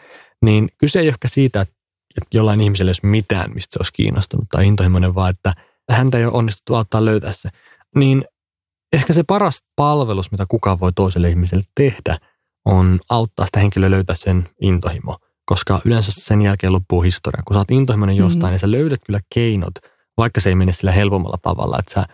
Niin 0.46 0.70
kyse 0.78 1.00
ei 1.00 1.08
ehkä 1.08 1.28
siitä, 1.28 1.62
että 1.62 1.76
jollain 2.34 2.62
ihmisellä 2.62 2.90
ei 2.90 2.92
olisi 2.92 3.06
mitään, 3.06 3.54
mistä 3.54 3.74
se 3.74 3.80
olisi 3.80 3.94
kiinnostunut 3.94 4.46
tai 4.50 4.68
intohimoinen, 4.68 5.16
vaan 5.16 5.30
että 5.30 5.54
häntä 5.92 6.18
ei 6.18 6.26
ole 6.26 6.34
onnistuttu 6.34 6.76
auttaa 6.76 7.06
löytää 7.06 7.34
se. 7.34 7.50
Niin 7.96 8.26
ehkä 8.94 9.14
se 9.14 9.24
paras 9.24 9.64
palvelus, 9.76 10.32
mitä 10.32 10.46
kukaan 10.48 10.80
voi 10.80 10.94
toiselle 10.94 11.30
ihmiselle 11.30 11.64
tehdä, 11.76 12.18
on 12.66 13.00
auttaa 13.10 13.46
sitä 13.46 13.60
henkilöä 13.60 13.92
löytää 13.92 14.16
sen 14.16 14.50
intohimo. 14.62 15.18
Koska 15.46 15.82
yleensä 15.86 16.12
sen 16.16 16.42
jälkeen 16.42 16.74
loppuu 16.74 17.02
historia. 17.02 17.44
Kun 17.46 17.54
sä 17.54 17.60
oot 17.60 17.72
intohimoinen 17.72 18.16
jostain, 18.16 18.40
mm-hmm. 18.40 18.50
niin 18.52 18.60
sä 18.60 18.72
löydät 18.72 19.00
kyllä 19.06 19.20
keinot, 19.34 19.74
vaikka 20.18 20.42
se 20.42 20.50
ei 20.50 20.56
mene 20.56 20.74
sillä 20.74 20.92
helpommalla 20.92 21.38
tavalla, 21.42 21.80
että 21.80 21.94
sä 21.94 22.06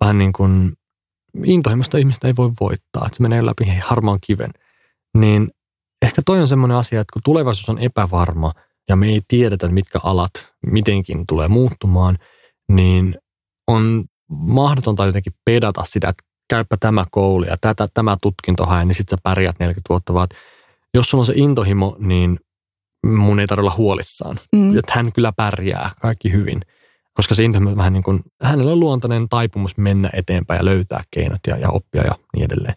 vähän 0.00 0.18
niin 0.18 0.32
kuin 0.32 0.72
intohimoista 1.44 1.98
ihmistä 1.98 2.26
ei 2.26 2.36
voi 2.36 2.52
voittaa, 2.60 3.06
että 3.06 3.16
se 3.16 3.22
menee 3.22 3.46
läpi 3.46 3.64
harmaan 3.82 4.18
kiven. 4.26 4.50
Niin 5.18 5.50
ehkä 6.02 6.22
toi 6.26 6.40
on 6.40 6.48
semmoinen 6.48 6.76
asia, 6.76 7.00
että 7.00 7.12
kun 7.12 7.22
tulevaisuus 7.24 7.68
on 7.68 7.78
epävarma 7.78 8.52
ja 8.88 8.96
me 8.96 9.08
ei 9.08 9.20
tiedetä, 9.28 9.68
mitkä 9.68 9.98
alat 10.02 10.30
mitenkin 10.66 11.24
tulee 11.26 11.48
muuttumaan, 11.48 12.18
niin 12.72 13.18
on 13.66 14.04
mahdotonta 14.28 15.06
jotenkin 15.06 15.32
pedata 15.44 15.84
sitä, 15.84 16.08
että 16.08 16.24
käypä 16.50 16.76
tämä 16.80 17.06
koulu 17.10 17.44
ja 17.44 17.56
tätä, 17.60 17.88
tämä 17.94 18.16
tutkinto 18.22 18.66
hae, 18.66 18.84
niin 18.84 18.94
sitten 18.94 19.18
sä 19.18 19.22
pärjät 19.22 19.58
40 19.58 19.88
vuotta, 19.88 20.14
vaan 20.14 20.28
jos 20.94 21.10
sulla 21.10 21.22
on 21.22 21.26
se 21.26 21.32
intohimo, 21.36 21.96
niin 21.98 22.38
mun 23.06 23.40
ei 23.40 23.46
tarvitse 23.46 23.62
olla 23.62 23.76
huolissaan. 23.76 24.40
Mm. 24.52 24.78
Että 24.78 24.92
hän 24.94 25.12
kyllä 25.12 25.32
pärjää, 25.32 25.90
kaikki 26.00 26.32
hyvin. 26.32 26.60
Koska 27.14 27.34
se 27.34 27.44
intohimo 27.44 27.76
vähän 27.76 27.92
niin 27.92 28.02
kuin, 28.02 28.20
hänellä 28.42 28.72
on 28.72 28.80
luontainen 28.80 29.28
taipumus 29.28 29.76
mennä 29.76 30.10
eteenpäin 30.12 30.58
ja 30.58 30.64
löytää 30.64 31.02
keinot 31.10 31.40
ja, 31.46 31.56
ja 31.56 31.70
oppia 31.70 32.02
ja 32.04 32.14
niin 32.36 32.44
edelleen. 32.44 32.74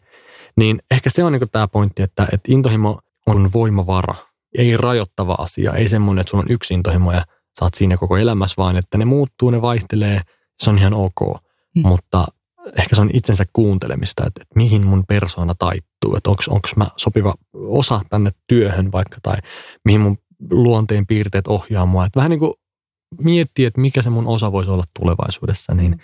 Niin 0.57 0.79
ehkä 0.91 1.09
se 1.09 1.23
on 1.23 1.31
niin 1.31 1.49
tämä 1.51 1.67
pointti, 1.67 2.03
että, 2.03 2.27
että 2.33 2.51
intohimo 2.51 2.99
on 3.27 3.49
voimavara, 3.53 4.15
ei 4.57 4.77
rajoittava 4.77 5.33
asia, 5.33 5.73
ei 5.73 5.88
semmoinen, 5.88 6.21
että 6.21 6.31
sulla 6.31 6.43
on 6.43 6.51
yksi 6.51 6.73
intohimo 6.73 7.12
ja 7.12 7.25
saat 7.59 7.73
siinä 7.73 7.97
koko 7.97 8.17
elämässä, 8.17 8.55
vaan 8.57 8.77
että 8.77 8.97
ne 8.97 9.05
muuttuu, 9.05 9.49
ne 9.49 9.62
vaihtelee, 9.62 10.21
se 10.63 10.69
on 10.69 10.77
ihan 10.77 10.93
ok. 10.93 11.41
Mm. 11.75 11.87
Mutta 11.87 12.27
ehkä 12.77 12.95
se 12.95 13.01
on 13.01 13.09
itsensä 13.13 13.45
kuuntelemista, 13.53 14.25
että, 14.25 14.41
että 14.41 14.55
mihin 14.55 14.87
mun 14.87 15.03
persoona 15.07 15.55
taittuu, 15.59 16.15
että 16.15 16.29
onko 16.29 16.67
mä 16.75 16.87
sopiva 16.97 17.35
osa 17.53 18.01
tänne 18.09 18.31
työhön 18.47 18.91
vaikka, 18.91 19.17
tai 19.23 19.37
mihin 19.85 20.01
mun 20.01 20.17
luonteen 20.51 21.07
piirteet 21.07 21.47
ohjaa 21.47 21.85
mua. 21.85 22.05
Että 22.05 22.17
vähän 22.17 22.29
niin 22.29 22.39
kuin 22.39 22.53
miettiä, 23.21 23.67
että 23.67 23.81
mikä 23.81 24.01
se 24.01 24.09
mun 24.09 24.27
osa 24.27 24.51
voisi 24.51 24.69
olla 24.69 24.83
tulevaisuudessa, 24.99 25.73
niin 25.73 25.91
mm. 25.91 25.99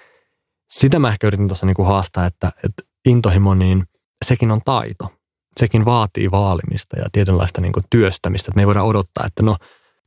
sitä 0.70 1.00
mä 1.00 1.10
ehkä 1.10 1.28
yritin 1.28 1.48
tuossa 1.48 1.66
niin 1.66 1.76
kuin 1.76 1.88
haastaa, 1.88 2.26
että, 2.26 2.52
että 2.64 2.84
intohimo, 3.06 3.54
niin 3.54 3.84
sekin 4.26 4.52
on 4.52 4.62
taito. 4.66 5.14
Sekin 5.60 5.86
vaatii 5.86 6.32
vaalimista 6.32 7.00
ja 7.00 7.06
tietynlaista 7.12 7.62
niin 7.62 7.74
kuin 7.74 7.86
työstämistä. 7.90 8.46
Että 8.50 8.56
me 8.56 8.62
ei 8.62 8.68
voida 8.68 8.84
odottaa, 8.84 9.26
että 9.26 9.44
no, 9.44 9.58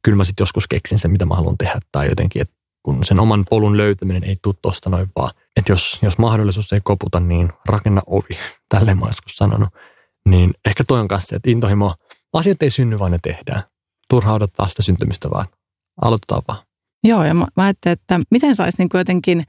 kyllä 0.03 0.17
mä 0.17 0.25
sitten 0.25 0.43
joskus 0.43 0.69
keksin 0.69 0.99
sen, 0.99 1.11
mitä 1.11 1.27
mä 1.27 1.35
haluan 1.35 1.59
tehdä. 1.59 1.81
Tai 1.93 2.09
jotenkin, 2.09 2.43
että 2.43 2.55
kun 2.95 3.05
sen 3.05 3.21
oman 3.21 3.45
polun 3.51 3.77
löytäminen 3.77 4.25
ei 4.25 4.37
tule 4.43 4.55
tuosta 4.63 4.91
noin 4.91 5.09
vaan. 5.17 5.31
Että 5.57 5.73
jos, 5.73 5.99
jos 6.03 6.19
mahdollisuus 6.19 6.73
ei 6.73 6.81
koputa, 6.85 7.21
niin 7.21 7.53
rakenna 7.67 8.03
ovi. 8.07 8.39
Tälleen 8.75 8.99
mä 8.99 9.07
joskus 9.07 9.37
sanonut. 9.37 9.69
Niin 10.29 10.55
ehkä 10.65 10.85
toi 10.85 11.01
on 11.01 11.09
kanssa, 11.09 11.37
että 11.37 11.51
intohimo, 11.51 11.95
asiat 12.33 12.63
ei 12.63 12.71
synny, 12.71 12.99
vaan 12.99 13.13
ne 13.13 13.19
tehdään. 13.23 13.63
Turha 14.11 14.35
odottaa 14.35 14.69
sitä 14.69 14.83
syntymistä 14.83 15.31
vaan. 15.31 15.47
Aloitetaan 16.03 16.43
vaan. 16.49 16.59
Joo, 17.05 17.25
ja 17.25 17.35
mä, 17.35 17.47
mä 17.57 17.65
ajattelin, 17.65 17.93
että 17.93 18.21
miten 18.31 18.55
saisi 18.55 18.79
niin 18.79 18.89
jotenkin 18.95 19.45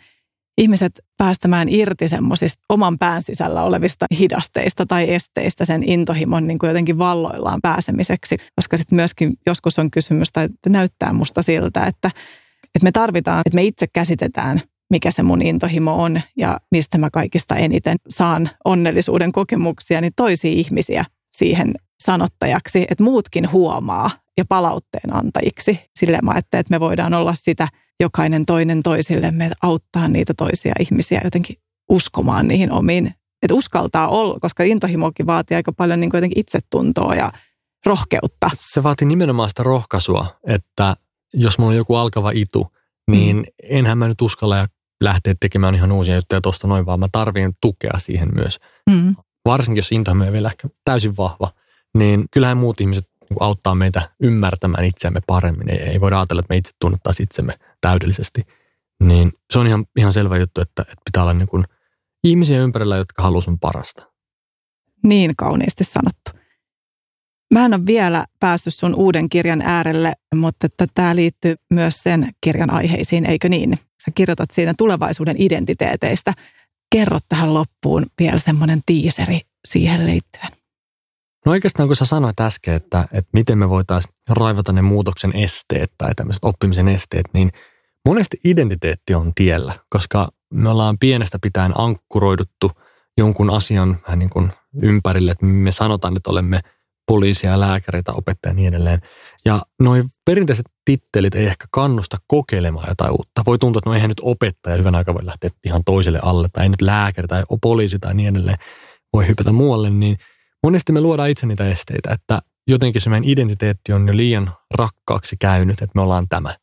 ihmiset 0.57 0.99
päästämään 1.17 1.69
irti 1.69 2.07
semmoisista 2.07 2.63
oman 2.69 2.97
pään 2.97 3.21
sisällä 3.21 3.63
olevista 3.63 4.05
hidasteista 4.19 4.85
tai 4.85 5.13
esteistä 5.13 5.65
sen 5.65 5.89
intohimon 5.89 6.47
niin 6.47 6.59
kuin 6.59 6.67
jotenkin 6.67 6.97
valloillaan 6.97 7.61
pääsemiseksi. 7.61 8.37
Koska 8.55 8.77
sitten 8.77 8.95
myöskin 8.95 9.33
joskus 9.45 9.79
on 9.79 9.91
kysymys, 9.91 10.31
tai 10.31 10.45
että 10.45 10.69
näyttää 10.69 11.13
musta 11.13 11.41
siltä, 11.41 11.85
että, 11.85 12.11
että 12.75 12.83
me 12.83 12.91
tarvitaan, 12.91 13.43
että 13.45 13.55
me 13.55 13.63
itse 13.63 13.87
käsitetään, 13.87 14.61
mikä 14.89 15.11
se 15.11 15.23
mun 15.23 15.41
intohimo 15.41 16.03
on 16.03 16.21
ja 16.37 16.59
mistä 16.71 16.97
mä 16.97 17.09
kaikista 17.09 17.55
eniten 17.55 17.97
saan 18.09 18.49
onnellisuuden 18.65 19.31
kokemuksia, 19.31 20.01
niin 20.01 20.13
toisia 20.15 20.51
ihmisiä 20.51 21.05
siihen 21.31 21.73
sanottajaksi, 22.03 22.85
että 22.89 23.03
muutkin 23.03 23.51
huomaa, 23.51 24.11
ja 24.37 24.45
palautteen 24.49 25.15
antajiksi. 25.15 25.79
Sille 25.99 26.19
mä 26.23 26.37
että 26.37 26.63
me 26.69 26.79
voidaan 26.79 27.13
olla 27.13 27.33
sitä 27.35 27.67
jokainen 27.99 28.45
toinen 28.45 28.83
toisillemme, 28.83 29.51
auttaa 29.61 30.07
niitä 30.07 30.33
toisia 30.37 30.73
ihmisiä 30.79 31.21
jotenkin 31.23 31.55
uskomaan 31.89 32.47
niihin 32.47 32.71
omiin 32.71 33.13
että 33.41 33.53
uskaltaa 33.53 34.07
olla, 34.07 34.39
koska 34.39 34.63
intohimokin 34.63 35.25
vaatii 35.25 35.55
aika 35.55 35.71
paljon 35.71 35.99
niin 35.99 36.09
kuin 36.09 36.31
itsetuntoa 36.35 37.15
ja 37.15 37.31
rohkeutta. 37.85 38.49
Se 38.53 38.83
vaatii 38.83 39.07
nimenomaan 39.07 39.49
sitä 39.49 39.63
rohkaisua, 39.63 40.25
että 40.47 40.95
jos 41.33 41.57
mulla 41.57 41.71
on 41.71 41.77
joku 41.77 41.95
alkava 41.95 42.31
itu, 42.31 42.67
niin 43.11 43.35
mm. 43.37 43.43
enhän 43.63 43.97
mä 43.97 44.07
nyt 44.07 44.21
uskalla 44.21 44.57
ja 44.57 44.67
lähteä 45.03 45.35
tekemään 45.39 45.75
ihan 45.75 45.91
uusia 45.91 46.15
juttuja 46.15 46.41
tuosta 46.41 46.67
noin, 46.67 46.85
vaan 46.85 46.99
mä 46.99 47.07
tarvitsen 47.11 47.53
tukea 47.61 47.93
siihen 47.97 48.29
myös. 48.33 48.59
Mm. 48.89 49.15
Varsinkin 49.45 49.79
jos 49.79 49.91
intohimo 49.91 50.23
ei 50.23 50.31
vielä 50.31 50.47
ehkä 50.47 50.67
täysin 50.85 51.17
vahva, 51.17 51.51
niin 51.97 52.25
kyllähän 52.31 52.57
muut 52.57 52.81
ihmiset 52.81 53.05
niin 53.29 53.37
auttaa 53.39 53.75
meitä 53.75 54.09
ymmärtämään 54.19 54.85
itseämme 54.85 55.19
paremmin. 55.27 55.69
Ei, 55.69 55.77
ei 55.77 56.01
voida 56.01 56.19
ajatella, 56.19 56.39
että 56.39 56.53
me 56.53 56.57
itse 56.57 56.71
tunnettaisiin 56.81 57.23
itsemme 57.23 57.53
täydellisesti. 57.81 58.43
Niin 59.03 59.31
se 59.53 59.59
on 59.59 59.67
ihan, 59.67 59.85
ihan 59.97 60.13
selvä 60.13 60.37
juttu, 60.37 60.61
että, 60.61 60.81
että 60.81 61.01
pitää 61.05 61.23
olla 61.23 61.33
niin 61.33 61.47
kuin 61.47 61.63
ihmisiä 62.23 62.61
ympärillä, 62.61 62.97
jotka 62.97 63.23
haluaa 63.23 63.41
sun 63.41 63.59
parasta. 63.59 64.03
Niin 65.03 65.35
kauniisti 65.37 65.83
sanottu. 65.83 66.31
Mä 67.53 67.65
en 67.65 67.73
ole 67.73 67.85
vielä 67.85 68.25
päässyt 68.39 68.73
sun 68.73 68.95
uuden 68.95 69.29
kirjan 69.29 69.61
äärelle, 69.61 70.13
mutta 70.35 70.65
että 70.65 70.87
tämä 70.93 71.15
liittyy 71.15 71.55
myös 71.73 72.03
sen 72.03 72.31
kirjan 72.41 72.73
aiheisiin, 72.73 73.25
eikö 73.25 73.49
niin? 73.49 73.79
Sä 74.05 74.11
kirjoitat 74.15 74.51
siinä 74.51 74.73
tulevaisuuden 74.77 75.35
identiteeteistä. 75.39 76.33
Kerro 76.91 77.19
tähän 77.29 77.53
loppuun 77.53 78.05
vielä 78.19 78.37
semmoinen 78.37 78.81
tiiseri 78.85 79.41
siihen 79.67 80.05
liittyen. 80.05 80.51
No 81.45 81.51
oikeastaan 81.51 81.89
kun 81.89 81.95
sä 81.95 82.05
sanoit 82.05 82.39
äsken, 82.39 82.73
että, 82.73 83.07
että 83.11 83.29
miten 83.33 83.57
me 83.57 83.69
voitaisiin 83.69 84.13
raivata 84.29 84.73
ne 84.73 84.81
muutoksen 84.81 85.35
esteet 85.35 85.91
tai 85.97 86.15
tämmöiset 86.15 86.43
oppimisen 86.43 86.87
esteet, 86.87 87.25
niin 87.33 87.51
monesti 88.05 88.37
identiteetti 88.45 89.15
on 89.15 89.31
tiellä, 89.35 89.73
koska 89.89 90.29
me 90.53 90.69
ollaan 90.69 90.97
pienestä 90.99 91.39
pitäen 91.41 91.71
ankkuroiduttu 91.75 92.71
jonkun 93.17 93.49
asian 93.49 93.97
niin 94.15 94.29
kuin 94.29 94.51
ympärille, 94.81 95.31
että 95.31 95.45
me 95.45 95.71
sanotaan, 95.71 96.17
että 96.17 96.29
olemme– 96.29 96.59
poliisia, 97.09 97.59
lääkäreitä, 97.59 98.13
opettajia 98.13 98.51
ja 98.51 98.55
niin 98.55 98.67
edelleen. 98.67 99.01
Ja 99.45 99.61
noin 99.79 100.09
perinteiset 100.25 100.65
tittelit 100.85 101.35
ei 101.35 101.45
ehkä 101.45 101.65
kannusta 101.71 102.17
kokeilemaan 102.27 102.89
jotain 102.89 103.11
uutta. 103.11 103.43
Voi 103.45 103.57
tuntua, 103.57 103.79
että 103.79 103.89
no 103.89 103.93
eihän 103.93 104.09
nyt 104.09 104.21
opettaja 104.21 104.77
hyvän 104.77 104.95
aikaa 104.95 105.13
voi 105.13 105.25
lähteä 105.25 105.49
ihan 105.65 105.81
toiselle 105.85 106.19
alle, 106.23 106.47
tai 106.53 106.63
ei 106.63 106.69
nyt 106.69 106.81
lääkäri 106.81 107.27
tai 107.27 107.43
poliisi 107.61 107.99
tai 107.99 108.13
niin 108.13 108.29
edelleen 108.29 108.57
voi 109.13 109.27
hypätä 109.27 109.51
muualle, 109.51 109.89
niin 109.89 110.17
monesti 110.63 110.91
me 110.91 111.01
luodaan 111.01 111.29
itse 111.29 111.47
niitä 111.47 111.69
esteitä, 111.69 112.13
että 112.13 112.41
jotenkin 112.67 113.01
se 113.01 113.09
meidän 113.09 113.29
identiteetti 113.29 113.93
on 113.93 114.07
jo 114.07 114.17
liian 114.17 114.53
rakkaaksi 114.75 115.35
käynyt, 115.39 115.81
että 115.81 115.95
me 115.95 116.01
ollaan 116.01 116.27
tämä. 116.29 116.55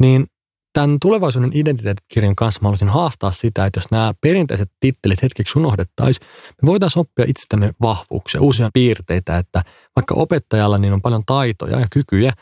Niin 0.00 0.26
tämän 0.72 0.96
tulevaisuuden 1.00 1.50
identiteettikirjan 1.54 2.36
kanssa 2.36 2.60
mä 2.62 2.66
haluaisin 2.66 2.88
haastaa 2.88 3.30
sitä, 3.30 3.66
että 3.66 3.78
jos 3.78 3.90
nämä 3.90 4.14
perinteiset 4.20 4.68
tittelit 4.80 5.22
hetkeksi 5.22 5.58
unohdettaisiin, 5.58 6.26
me 6.62 6.66
voitaisiin 6.66 7.00
oppia 7.00 7.24
itsestämme 7.28 7.72
vahvuuksia, 7.80 8.40
uusia 8.40 8.70
piirteitä, 8.74 9.38
että 9.38 9.62
vaikka 9.96 10.14
opettajalla 10.14 10.78
niin 10.78 10.92
on 10.92 11.02
paljon 11.02 11.22
taitoja 11.26 11.80
ja 11.80 11.86
kykyjä, 11.90 12.32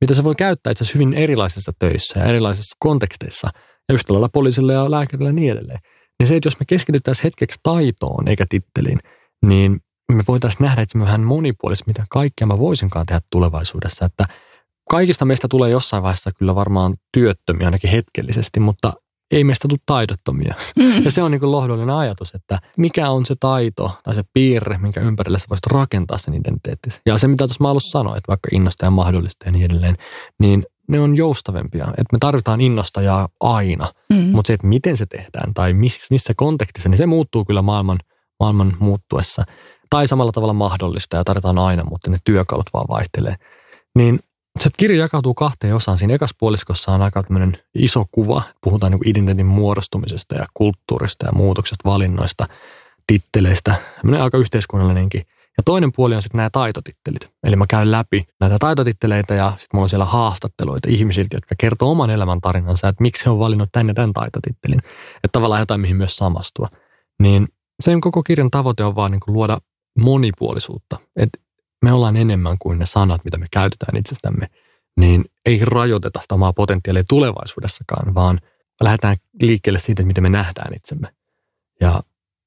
mitä 0.00 0.14
se 0.14 0.24
voi 0.24 0.34
käyttää 0.34 0.70
itse 0.70 0.84
hyvin 0.94 1.14
erilaisissa 1.14 1.72
töissä 1.78 2.20
ja 2.20 2.26
erilaisissa 2.26 2.76
konteksteissa, 2.78 3.48
ja 3.88 3.94
yhtä 3.94 4.12
lailla 4.12 4.28
poliisille 4.28 4.72
ja 4.72 4.90
lääkärille 4.90 5.28
ja 5.28 5.32
niin 5.32 5.52
edelleen. 5.52 5.78
Niin 6.18 6.26
se, 6.26 6.36
että 6.36 6.46
jos 6.46 6.60
me 6.60 6.66
keskityttäisiin 6.68 7.24
hetkeksi 7.24 7.60
taitoon 7.62 8.28
eikä 8.28 8.44
titteliin, 8.48 8.98
niin 9.46 9.80
me 10.12 10.22
voitaisiin 10.28 10.64
nähdä 10.64 10.82
että 10.82 10.98
me 10.98 11.04
vähän 11.04 11.20
monipuolisesti, 11.20 11.90
mitä 11.90 12.04
kaikkea 12.10 12.46
mä 12.46 12.58
voisinkaan 12.58 13.06
tehdä 13.06 13.20
tulevaisuudessa, 13.32 14.04
että 14.04 14.26
kaikista 14.90 15.24
meistä 15.24 15.48
tulee 15.48 15.70
jossain 15.70 16.02
vaiheessa 16.02 16.30
kyllä 16.38 16.54
varmaan 16.54 16.94
työttömiä 17.12 17.66
ainakin 17.66 17.90
hetkellisesti, 17.90 18.60
mutta 18.60 18.92
ei 19.30 19.44
meistä 19.44 19.68
tule 19.68 19.78
taidottomia. 19.86 20.54
Mm. 20.78 21.04
Ja 21.04 21.10
se 21.10 21.22
on 21.22 21.30
niin 21.30 21.40
kuin 21.40 21.52
lohdullinen 21.52 21.96
ajatus, 21.96 22.34
että 22.34 22.58
mikä 22.76 23.10
on 23.10 23.26
se 23.26 23.34
taito 23.40 23.90
tai 24.04 24.14
se 24.14 24.22
piirre, 24.34 24.78
minkä 24.78 25.00
ympärille 25.00 25.38
sä 25.38 25.46
voisit 25.50 25.66
rakentaa 25.66 26.18
sen 26.18 26.34
identiteettisi. 26.34 27.00
Ja 27.06 27.18
se, 27.18 27.28
mitä 27.28 27.46
tuossa 27.46 27.64
mä 27.64 27.70
alussa 27.70 27.90
sanoin, 27.90 28.18
että 28.18 28.28
vaikka 28.28 28.48
innosta 28.52 28.86
ja 28.86 28.90
mahdollista 28.90 29.46
ja 29.46 29.52
niin 29.52 29.64
edelleen, 29.64 29.96
niin 30.40 30.66
ne 30.88 31.00
on 31.00 31.16
joustavempia. 31.16 31.84
Että 31.84 32.12
me 32.12 32.18
tarvitaan 32.20 32.60
innostajaa 32.60 33.28
aina, 33.40 33.88
mm. 34.12 34.16
mutta 34.16 34.46
se, 34.46 34.52
että 34.52 34.66
miten 34.66 34.96
se 34.96 35.06
tehdään 35.06 35.54
tai 35.54 35.72
missä, 35.72 36.06
missä 36.10 36.32
kontekstissa, 36.36 36.88
niin 36.88 36.98
se 36.98 37.06
muuttuu 37.06 37.44
kyllä 37.44 37.62
maailman, 37.62 37.98
maailman 38.40 38.76
muuttuessa. 38.78 39.44
Tai 39.90 40.06
samalla 40.08 40.32
tavalla 40.32 40.52
mahdollista 40.52 41.16
ja 41.16 41.24
tarvitaan 41.24 41.58
aina, 41.58 41.84
mutta 41.84 42.10
ne 42.10 42.16
työkalut 42.24 42.66
vaan 42.72 42.86
vaihtelee. 42.88 43.36
Niin 43.96 44.20
se 44.62 44.70
kirja 44.76 44.98
jakautuu 44.98 45.34
kahteen 45.34 45.74
osaan. 45.74 45.98
Siinä 45.98 46.14
ekassa 46.14 46.36
puoliskossa 46.40 46.92
on 46.92 47.02
aika 47.02 47.24
iso 47.74 48.04
kuva. 48.10 48.42
Puhutaan 48.62 48.92
niin 48.92 49.08
identiteetin 49.08 49.46
muodostumisesta 49.46 50.34
ja 50.34 50.46
kulttuurista 50.54 51.26
ja 51.26 51.32
muutoksesta, 51.32 51.88
valinnoista, 51.88 52.48
titteleistä. 53.06 53.74
Tämmöinen 53.96 54.22
aika 54.22 54.38
yhteiskunnallinenkin. 54.38 55.22
Ja 55.56 55.62
toinen 55.64 55.92
puoli 55.96 56.14
on 56.14 56.22
sitten 56.22 56.38
nämä 56.38 56.50
taitotittelit. 56.50 57.30
Eli 57.44 57.56
mä 57.56 57.64
käyn 57.68 57.90
läpi 57.90 58.26
näitä 58.40 58.56
taitotitteleitä 58.58 59.34
ja 59.34 59.50
sitten 59.50 59.68
mulla 59.72 59.84
on 59.84 59.88
siellä 59.88 60.04
haastatteluita 60.04 60.88
ihmisiltä, 60.90 61.36
jotka 61.36 61.54
kertoo 61.58 61.90
oman 61.90 62.10
elämän 62.10 62.40
tarinansa, 62.40 62.88
että 62.88 63.02
miksi 63.02 63.24
he 63.24 63.30
on 63.30 63.38
valinnut 63.38 63.68
tänne 63.72 63.94
tämän 63.94 64.12
taitotittelin. 64.12 64.78
Että 65.16 65.28
tavallaan 65.32 65.62
jotain, 65.62 65.80
mihin 65.80 65.96
myös 65.96 66.16
samastua. 66.16 66.68
Niin 67.22 67.48
sen 67.80 68.00
koko 68.00 68.22
kirjan 68.22 68.50
tavoite 68.50 68.84
on 68.84 68.94
vaan 68.94 69.10
niin 69.10 69.20
luoda 69.26 69.58
monipuolisuutta. 69.98 70.96
Että 71.16 71.38
me 71.82 71.92
ollaan 71.92 72.16
enemmän 72.16 72.56
kuin 72.58 72.78
ne 72.78 72.86
sanat, 72.86 73.24
mitä 73.24 73.38
me 73.38 73.46
käytetään 73.50 73.96
itsestämme, 73.96 74.46
niin 74.96 75.24
ei 75.46 75.60
rajoiteta 75.64 76.20
sitä 76.22 76.34
omaa 76.34 76.52
potentiaalia 76.52 77.04
tulevaisuudessakaan, 77.08 78.14
vaan 78.14 78.40
lähdetään 78.82 79.16
liikkeelle 79.42 79.78
siitä, 79.78 80.02
miten 80.02 80.22
me 80.22 80.28
nähdään 80.28 80.74
itsemme. 80.74 81.08
Ja 81.80 82.02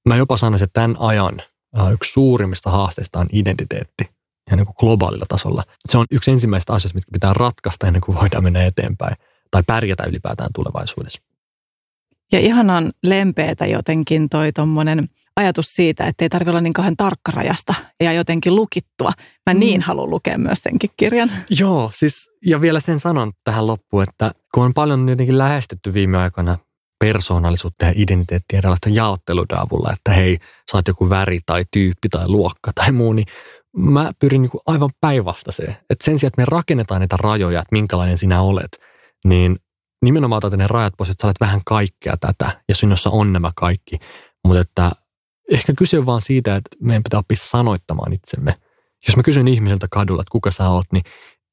mä 0.08 0.16
jopa 0.16 0.38
sanoisin, 0.38 0.66
että 0.66 0.82
tämän 0.82 0.98
ajan 1.00 1.42
yksi 1.94 2.12
suurimmista 2.12 2.70
haasteista 2.70 3.20
on 3.20 3.28
identiteetti 3.32 4.10
ja 4.50 4.56
niin 4.56 4.66
kuin 4.66 4.76
globaalilla 4.80 5.26
tasolla. 5.30 5.64
Se 5.90 5.98
on 5.98 6.06
yksi 6.12 6.32
ensimmäistä 6.32 6.74
asioista, 6.74 6.98
mitkä 6.98 7.12
pitää 7.12 7.34
ratkaista 7.34 7.88
ennen 7.88 8.02
kuin 8.02 8.18
voidaan 8.20 8.44
mennä 8.44 8.66
eteenpäin 8.66 9.16
tai 9.52 9.64
pärjätä 9.68 10.04
ylipäätään 10.04 10.50
tulevaisuudessa. 10.56 11.22
Ja 12.32 12.40
ihanan 12.40 12.92
lempeätä 13.04 13.66
jotenkin 13.66 14.30
toi 14.30 14.52
tuommoinen– 14.52 15.08
ajatus 15.36 15.74
siitä, 15.74 16.04
että 16.04 16.26
ei 16.26 16.30
tarvitse 16.30 16.50
olla 16.50 16.62
niin 16.62 16.74
kauhean 16.74 16.98
tarkkarajasta 16.98 17.74
ja 18.04 18.14
jotenkin 18.14 18.56
lukittua. 18.56 19.12
Mä 19.50 19.54
mm. 19.54 19.60
niin 19.60 19.82
haluan 19.82 20.10
lukea 20.10 20.38
myös 20.38 20.60
senkin 20.60 20.90
kirjan. 20.98 21.32
Joo, 21.60 21.92
siis 21.94 22.30
ja 22.46 22.62
vielä 22.62 22.80
sen 22.80 23.00
sanon 23.00 23.32
tähän 23.44 23.68
loppuun, 23.68 24.04
että 24.04 24.32
kun 24.54 24.64
on 24.66 24.74
paljon 24.74 25.10
jotenkin 25.10 25.38
lähestytty 25.38 25.94
viime 25.94 26.18
aikoina 26.18 26.58
persoonallisuutta 27.00 27.86
ja 27.86 27.94
identiteettiä 27.96 28.58
erilaista 28.58 28.90
jaotteluiden 28.90 29.60
avulla, 29.60 29.94
että 29.94 30.12
hei, 30.12 30.38
sä 30.72 30.78
oot 30.78 30.88
joku 30.88 31.10
väri 31.10 31.40
tai 31.46 31.64
tyyppi 31.72 32.10
tai 32.10 32.28
luokka 32.28 32.72
tai 32.76 32.92
muu, 32.92 33.14
niin 33.14 33.26
mä 33.78 34.12
pyrin 34.20 34.42
niin 34.42 34.50
kuin 34.50 34.62
aivan 34.66 34.90
päinvastaiseen. 35.02 35.78
Että 35.90 36.06
sen 36.06 36.20
sijaan, 36.20 36.28
että 36.28 36.42
me 36.42 36.46
rakennetaan 36.46 37.02
niitä 37.02 37.18
rajoja, 37.20 37.62
että 37.62 37.76
minkälainen 37.76 38.18
sinä 38.18 38.42
olet, 38.42 38.80
niin 39.26 39.58
nimenomaan 40.02 40.38
otat 40.38 40.60
ne 40.60 40.68
rajat 40.68 40.94
pois, 40.98 41.10
että 41.10 41.22
sä 41.22 41.28
olet 41.28 41.40
vähän 41.40 41.62
kaikkea 41.66 42.18
tätä 42.18 42.62
ja 42.70 42.76
sinussa 42.76 43.10
on 43.10 43.34
nämä 43.34 43.52
kaikki. 43.56 44.00
Mutta 44.48 44.62
että 44.62 44.92
ehkä 45.52 45.74
kyse 45.78 46.00
on 46.00 46.06
vaan 46.06 46.22
siitä, 46.22 46.56
että 46.56 46.70
meidän 46.82 47.04
pitää 47.04 47.20
oppia 47.20 47.38
sanoittamaan 47.40 48.14
itsemme. 48.14 48.56
Jos 49.08 49.18
mä 49.18 49.24
kysyn 49.24 49.48
ihmiseltä 49.48 49.88
kadulla, 49.92 50.22
että 50.22 50.32
kuka 50.32 50.52
sä 50.52 50.70
oot, 50.70 50.86
niin 50.92 51.04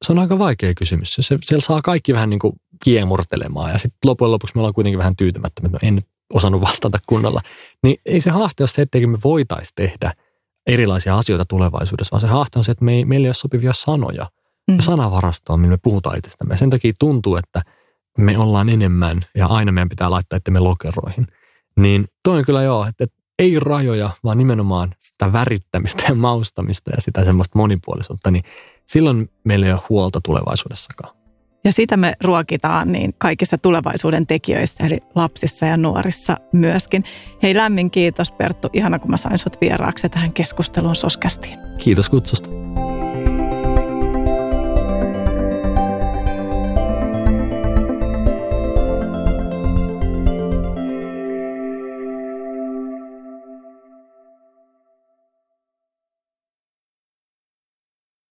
se 0.07 0.13
on 0.13 0.19
aika 0.19 0.39
vaikea 0.39 0.75
kysymys. 0.75 1.15
Se, 1.15 1.39
siellä 1.43 1.63
saa 1.63 1.83
kaikki 1.83 2.15
vähän 2.15 2.31
niin 2.31 2.39
kuin 2.39 2.53
kiemurtelemaan 2.85 3.71
ja 3.71 3.79
sitten 3.79 3.99
loppujen 4.05 4.31
lopuksi 4.31 4.55
me 4.55 4.61
ollaan 4.61 4.75
kuitenkin 4.75 4.99
vähän 4.99 5.17
tyytymättömiä, 5.17 5.71
että 5.75 5.87
en 5.87 5.95
nyt 5.95 6.07
osannut 6.33 6.61
vastata 6.61 6.99
kunnolla. 7.07 7.41
Niin 7.83 7.97
ei 8.07 8.21
se 8.21 8.31
haaste 8.31 8.63
ole 8.63 8.69
se, 8.69 8.83
että 8.83 8.99
me 9.07 9.19
voitaisiin 9.25 9.73
tehdä 9.75 10.13
erilaisia 10.67 11.19
asioita 11.19 11.45
tulevaisuudessa, 11.45 12.13
vaan 12.13 12.21
se 12.21 12.27
haaste 12.27 12.59
on 12.59 12.65
se, 12.65 12.73
että 12.73 12.85
me 12.85 12.93
ei, 12.93 13.05
meillä 13.05 13.27
ei 13.27 13.29
ole 13.29 13.35
sopivia 13.35 13.73
sanoja. 13.73 14.31
Mm. 14.69 14.77
Ja 14.77 14.83
sanavarastoa, 14.83 15.57
millä 15.57 15.71
me 15.71 15.79
puhutaan 15.83 16.19
itsestämme. 16.19 16.53
Ja 16.55 16.59
sen 16.59 16.71
takia 16.71 16.93
tuntuu, 16.99 17.37
että 17.37 17.63
me 18.19 18.39
ollaan 18.39 18.69
enemmän 18.69 19.21
ja 19.35 19.47
aina 19.47 19.73
meidän 19.73 19.89
pitää 19.89 20.11
laittaa 20.11 20.37
itsemme 20.37 20.61
lokeroihin. 20.61 21.27
Niin 21.77 22.05
toi 22.23 22.39
on 22.39 22.45
kyllä 22.45 22.63
joo, 22.63 22.87
että, 22.87 23.05
että 23.05 23.17
ei 23.41 23.61
rajoja, 23.61 24.11
vaan 24.25 24.39
nimenomaan 24.39 24.95
sitä 25.01 25.33
värittämistä 25.33 26.03
ja 26.09 26.15
maustamista 26.15 26.91
ja 26.91 27.01
sitä 27.01 27.25
semmoista 27.25 27.59
monipuolisuutta, 27.59 28.31
niin 28.31 28.45
silloin 28.87 29.31
meillä 29.45 29.67
ei 29.67 29.73
ole 29.73 29.81
huolta 29.89 30.21
tulevaisuudessakaan. 30.21 31.17
Ja 31.65 31.73
sitä 31.73 31.97
me 31.97 32.15
ruokitaan 32.25 32.93
niin 32.93 33.15
kaikissa 33.19 33.59
tulevaisuuden 33.59 34.27
tekijöissä, 34.27 34.87
eli 34.87 35.01
lapsissa 35.15 35.67
ja 35.67 35.77
nuorissa 35.77 36.37
myöskin. 36.53 37.05
Hei 37.43 37.55
lämmin 37.55 37.91
kiitos 37.91 38.33
Perttu, 38.33 38.69
ihana 38.73 38.99
kun 38.99 39.11
mä 39.11 39.17
sain 39.17 39.39
sut 39.39 39.61
vieraaksi 39.61 40.09
tähän 40.09 40.33
keskusteluun 40.33 40.97
soskästiin. 40.97 41.59
Kiitos 41.79 42.09
kutsusta. 42.09 42.60